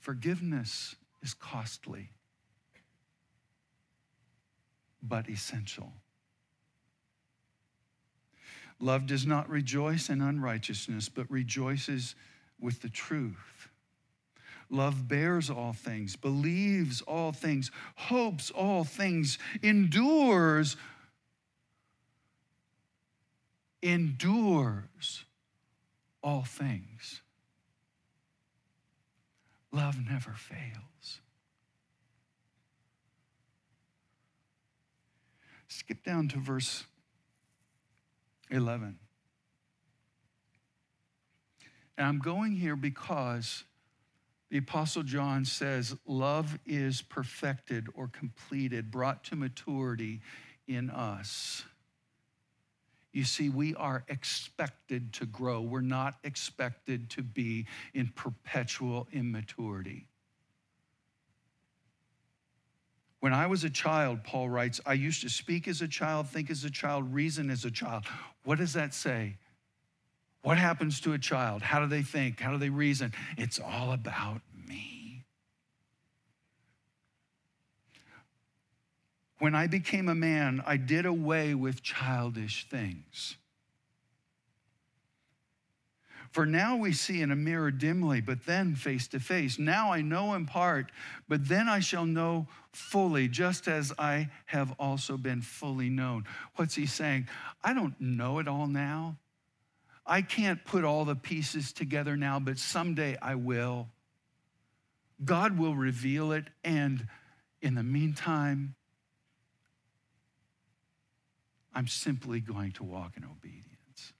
Forgiveness 0.06 0.94
is 1.20 1.34
costly, 1.34 2.10
but 5.02 5.28
essential. 5.28 5.92
Love 8.78 9.08
does 9.08 9.26
not 9.26 9.50
rejoice 9.50 10.08
in 10.08 10.20
unrighteousness, 10.20 11.08
but 11.08 11.28
rejoices 11.28 12.14
with 12.60 12.82
the 12.82 12.88
truth. 12.88 13.68
Love 14.70 15.08
bears 15.08 15.50
all 15.50 15.72
things, 15.72 16.14
believes 16.14 17.02
all 17.02 17.32
things, 17.32 17.72
hopes 17.96 18.52
all 18.52 18.84
things, 18.84 19.38
endures, 19.60 20.76
endures 23.82 25.24
all 26.22 26.44
things. 26.44 27.22
Love 29.76 29.96
never 30.08 30.30
fails. 30.30 31.20
Skip 35.68 36.02
down 36.02 36.28
to 36.28 36.38
verse 36.38 36.84
11. 38.50 38.98
And 41.98 42.06
I'm 42.06 42.20
going 42.20 42.52
here 42.52 42.74
because 42.74 43.64
the 44.48 44.56
Apostle 44.56 45.02
John 45.02 45.44
says, 45.44 45.94
Love 46.06 46.58
is 46.64 47.02
perfected 47.02 47.88
or 47.94 48.08
completed, 48.08 48.90
brought 48.90 49.24
to 49.24 49.36
maturity 49.36 50.22
in 50.66 50.88
us. 50.88 51.64
You 53.16 53.24
see, 53.24 53.48
we 53.48 53.74
are 53.76 54.04
expected 54.08 55.14
to 55.14 55.24
grow. 55.24 55.62
We're 55.62 55.80
not 55.80 56.16
expected 56.22 57.08
to 57.12 57.22
be 57.22 57.64
in 57.94 58.08
perpetual 58.14 59.08
immaturity. 59.10 60.06
When 63.20 63.32
I 63.32 63.46
was 63.46 63.64
a 63.64 63.70
child, 63.70 64.22
Paul 64.22 64.50
writes, 64.50 64.82
I 64.84 64.92
used 64.92 65.22
to 65.22 65.30
speak 65.30 65.66
as 65.66 65.80
a 65.80 65.88
child, 65.88 66.28
think 66.28 66.50
as 66.50 66.64
a 66.64 66.70
child, 66.70 67.14
reason 67.14 67.48
as 67.48 67.64
a 67.64 67.70
child. 67.70 68.04
What 68.44 68.58
does 68.58 68.74
that 68.74 68.92
say? 68.92 69.38
What 70.42 70.58
happens 70.58 71.00
to 71.00 71.14
a 71.14 71.18
child? 71.18 71.62
How 71.62 71.80
do 71.80 71.86
they 71.86 72.02
think? 72.02 72.38
How 72.38 72.52
do 72.52 72.58
they 72.58 72.68
reason? 72.68 73.14
It's 73.38 73.58
all 73.58 73.92
about 73.92 74.42
me. 74.68 75.24
When 79.38 79.54
I 79.54 79.66
became 79.66 80.08
a 80.08 80.14
man, 80.14 80.62
I 80.66 80.76
did 80.76 81.04
away 81.06 81.54
with 81.54 81.82
childish 81.82 82.66
things. 82.68 83.36
For 86.30 86.44
now 86.44 86.76
we 86.76 86.92
see 86.92 87.22
in 87.22 87.30
a 87.30 87.36
mirror 87.36 87.70
dimly, 87.70 88.20
but 88.20 88.44
then 88.44 88.74
face 88.74 89.08
to 89.08 89.20
face. 89.20 89.58
Now 89.58 89.92
I 89.92 90.02
know 90.02 90.34
in 90.34 90.44
part, 90.44 90.92
but 91.28 91.48
then 91.48 91.68
I 91.68 91.80
shall 91.80 92.04
know 92.04 92.46
fully, 92.72 93.26
just 93.26 93.68
as 93.68 93.92
I 93.98 94.28
have 94.46 94.74
also 94.78 95.16
been 95.16 95.40
fully 95.40 95.88
known. 95.88 96.24
What's 96.56 96.74
he 96.74 96.84
saying? 96.84 97.28
I 97.64 97.72
don't 97.72 97.98
know 98.00 98.38
it 98.38 98.48
all 98.48 98.66
now. 98.66 99.16
I 100.04 100.22
can't 100.22 100.62
put 100.64 100.84
all 100.84 101.04
the 101.04 101.16
pieces 101.16 101.72
together 101.72 102.16
now, 102.16 102.38
but 102.38 102.58
someday 102.58 103.16
I 103.22 103.34
will. 103.34 103.88
God 105.24 105.58
will 105.58 105.74
reveal 105.74 106.32
it, 106.32 106.44
and 106.62 107.08
in 107.62 107.74
the 107.74 107.82
meantime, 107.82 108.74
I'm 111.76 111.88
simply 111.88 112.40
going 112.40 112.72
to 112.72 112.84
walk 112.84 113.18
in 113.18 113.24
obedience. 113.24 114.14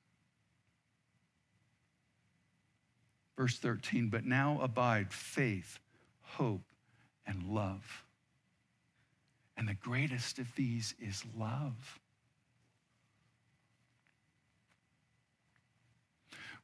Verse 3.34 3.56
13, 3.56 4.10
but 4.10 4.26
now 4.26 4.60
abide 4.60 5.10
faith, 5.10 5.78
hope, 6.20 6.66
and 7.26 7.42
love. 7.44 8.04
And 9.56 9.66
the 9.66 9.74
greatest 9.74 10.38
of 10.38 10.54
these 10.54 10.94
is 11.00 11.24
love. 11.34 11.98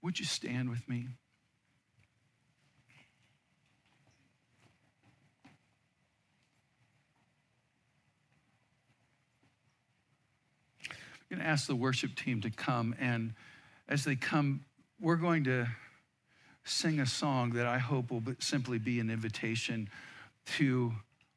Would 0.03 0.19
you 0.19 0.27
stand 0.27 0.69
with 0.69 0.87
me? 0.91 1.09
Going 11.33 11.45
to 11.45 11.49
ask 11.49 11.67
the 11.67 11.75
worship 11.75 12.15
team 12.15 12.43
to 12.43 12.51
come, 12.51 12.95
and 13.01 13.33
as 13.89 14.05
they 14.05 14.17
come, 14.17 14.67
we're 15.01 15.17
going 15.17 15.45
to 15.45 15.67
sing 16.63 17.01
a 17.01 17.07
song 17.07 17.53
that 17.53 17.65
I 17.65 17.79
hope 17.79 18.11
will 18.11 18.23
simply 18.39 18.79
be 18.79 19.01
an 19.01 19.09
invitation 19.09 19.89
to 20.59 20.93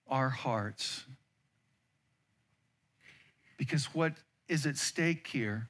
our 0.10 0.28
hearts. 0.28 1.06
Because 3.56 3.86
what 3.96 4.12
is 4.50 4.66
at 4.66 4.76
stake 4.76 5.28
here 5.28 5.70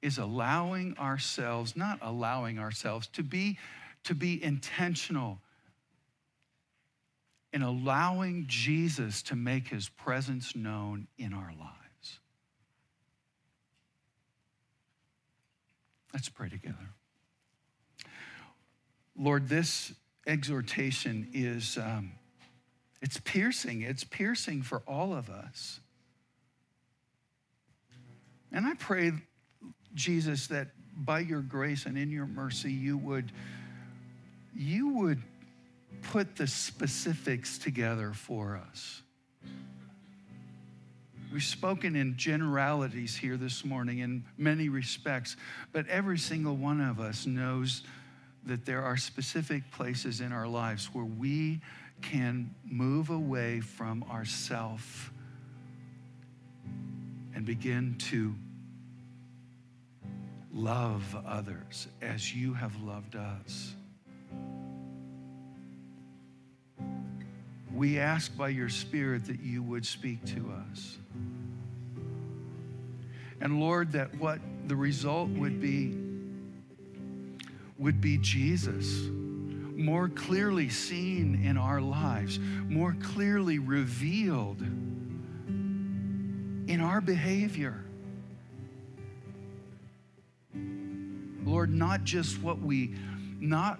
is 0.00 0.16
allowing 0.16 0.96
ourselves, 0.96 1.76
not 1.76 1.98
allowing 2.00 2.58
ourselves, 2.58 3.06
to 3.08 3.22
be, 3.22 3.58
to 4.04 4.14
be 4.14 4.42
intentional 4.42 5.40
in 7.52 7.60
allowing 7.60 8.46
Jesus 8.48 9.20
to 9.24 9.36
make 9.36 9.68
his 9.68 9.90
presence 9.90 10.56
known 10.56 11.06
in 11.18 11.34
our 11.34 11.52
lives. 11.60 11.77
Let's 16.12 16.28
pray 16.28 16.48
together. 16.48 16.76
Lord, 19.16 19.48
this 19.48 19.92
exhortation 20.26 21.28
is 21.32 21.76
um, 21.76 22.12
it's 23.00 23.18
piercing. 23.18 23.82
It's 23.82 24.04
piercing 24.04 24.62
for 24.62 24.82
all 24.86 25.14
of 25.14 25.30
us. 25.30 25.80
And 28.50 28.66
I 28.66 28.74
pray, 28.74 29.12
Jesus, 29.94 30.48
that 30.48 30.68
by 30.96 31.20
your 31.20 31.42
grace 31.42 31.86
and 31.86 31.96
in 31.96 32.10
your 32.10 32.26
mercy, 32.26 32.72
you 32.72 32.96
would, 32.98 33.30
you 34.54 34.88
would 34.94 35.22
put 36.02 36.36
the 36.36 36.46
specifics 36.46 37.58
together 37.58 38.12
for 38.12 38.60
us. 38.70 39.02
We've 41.32 41.42
spoken 41.42 41.94
in 41.94 42.16
generalities 42.16 43.14
here 43.16 43.36
this 43.36 43.64
morning 43.64 43.98
in 43.98 44.24
many 44.38 44.68
respects, 44.70 45.36
but 45.72 45.86
every 45.88 46.18
single 46.18 46.56
one 46.56 46.80
of 46.80 47.00
us 47.00 47.26
knows 47.26 47.82
that 48.46 48.64
there 48.64 48.82
are 48.82 48.96
specific 48.96 49.70
places 49.70 50.22
in 50.22 50.32
our 50.32 50.48
lives 50.48 50.86
where 50.94 51.04
we 51.04 51.60
can 52.00 52.54
move 52.64 53.10
away 53.10 53.60
from 53.60 54.04
ourself 54.04 55.12
and 57.34 57.44
begin 57.44 57.96
to 57.98 58.34
love 60.52 61.14
others 61.26 61.88
as 62.00 62.34
you 62.34 62.54
have 62.54 62.74
loved 62.80 63.16
us. 63.16 63.74
We 67.78 68.00
ask 68.00 68.36
by 68.36 68.48
your 68.48 68.68
Spirit 68.68 69.26
that 69.26 69.38
you 69.38 69.62
would 69.62 69.86
speak 69.86 70.24
to 70.34 70.52
us. 70.72 70.98
And 73.40 73.60
Lord, 73.60 73.92
that 73.92 74.18
what 74.18 74.40
the 74.66 74.74
result 74.74 75.28
would 75.28 75.60
be 75.60 75.96
would 77.78 78.00
be 78.00 78.18
Jesus 78.18 79.06
more 79.76 80.08
clearly 80.08 80.68
seen 80.68 81.44
in 81.44 81.56
our 81.56 81.80
lives, 81.80 82.40
more 82.66 82.96
clearly 83.00 83.60
revealed 83.60 84.60
in 84.60 86.80
our 86.82 87.00
behavior. 87.00 87.84
Lord, 91.44 91.72
not 91.72 92.02
just 92.02 92.42
what 92.42 92.58
we 92.58 92.96
not 93.38 93.78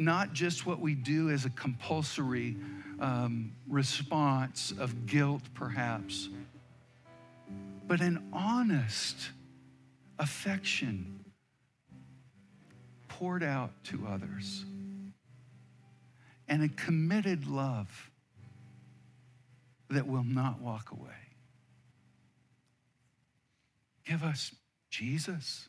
not 0.00 0.32
just 0.32 0.64
what 0.64 0.80
we 0.80 0.94
do 0.94 1.28
as 1.28 1.44
a 1.44 1.50
compulsory 1.50 2.56
um, 3.00 3.52
response 3.68 4.72
of 4.78 5.04
guilt, 5.04 5.42
perhaps, 5.52 6.30
but 7.86 8.00
an 8.00 8.30
honest 8.32 9.30
affection 10.18 11.22
poured 13.08 13.42
out 13.42 13.72
to 13.84 14.06
others 14.08 14.64
and 16.48 16.62
a 16.62 16.68
committed 16.68 17.46
love 17.46 18.10
that 19.90 20.06
will 20.06 20.24
not 20.24 20.60
walk 20.60 20.92
away. 20.92 21.10
Give 24.06 24.22
us 24.22 24.52
Jesus. 24.88 25.68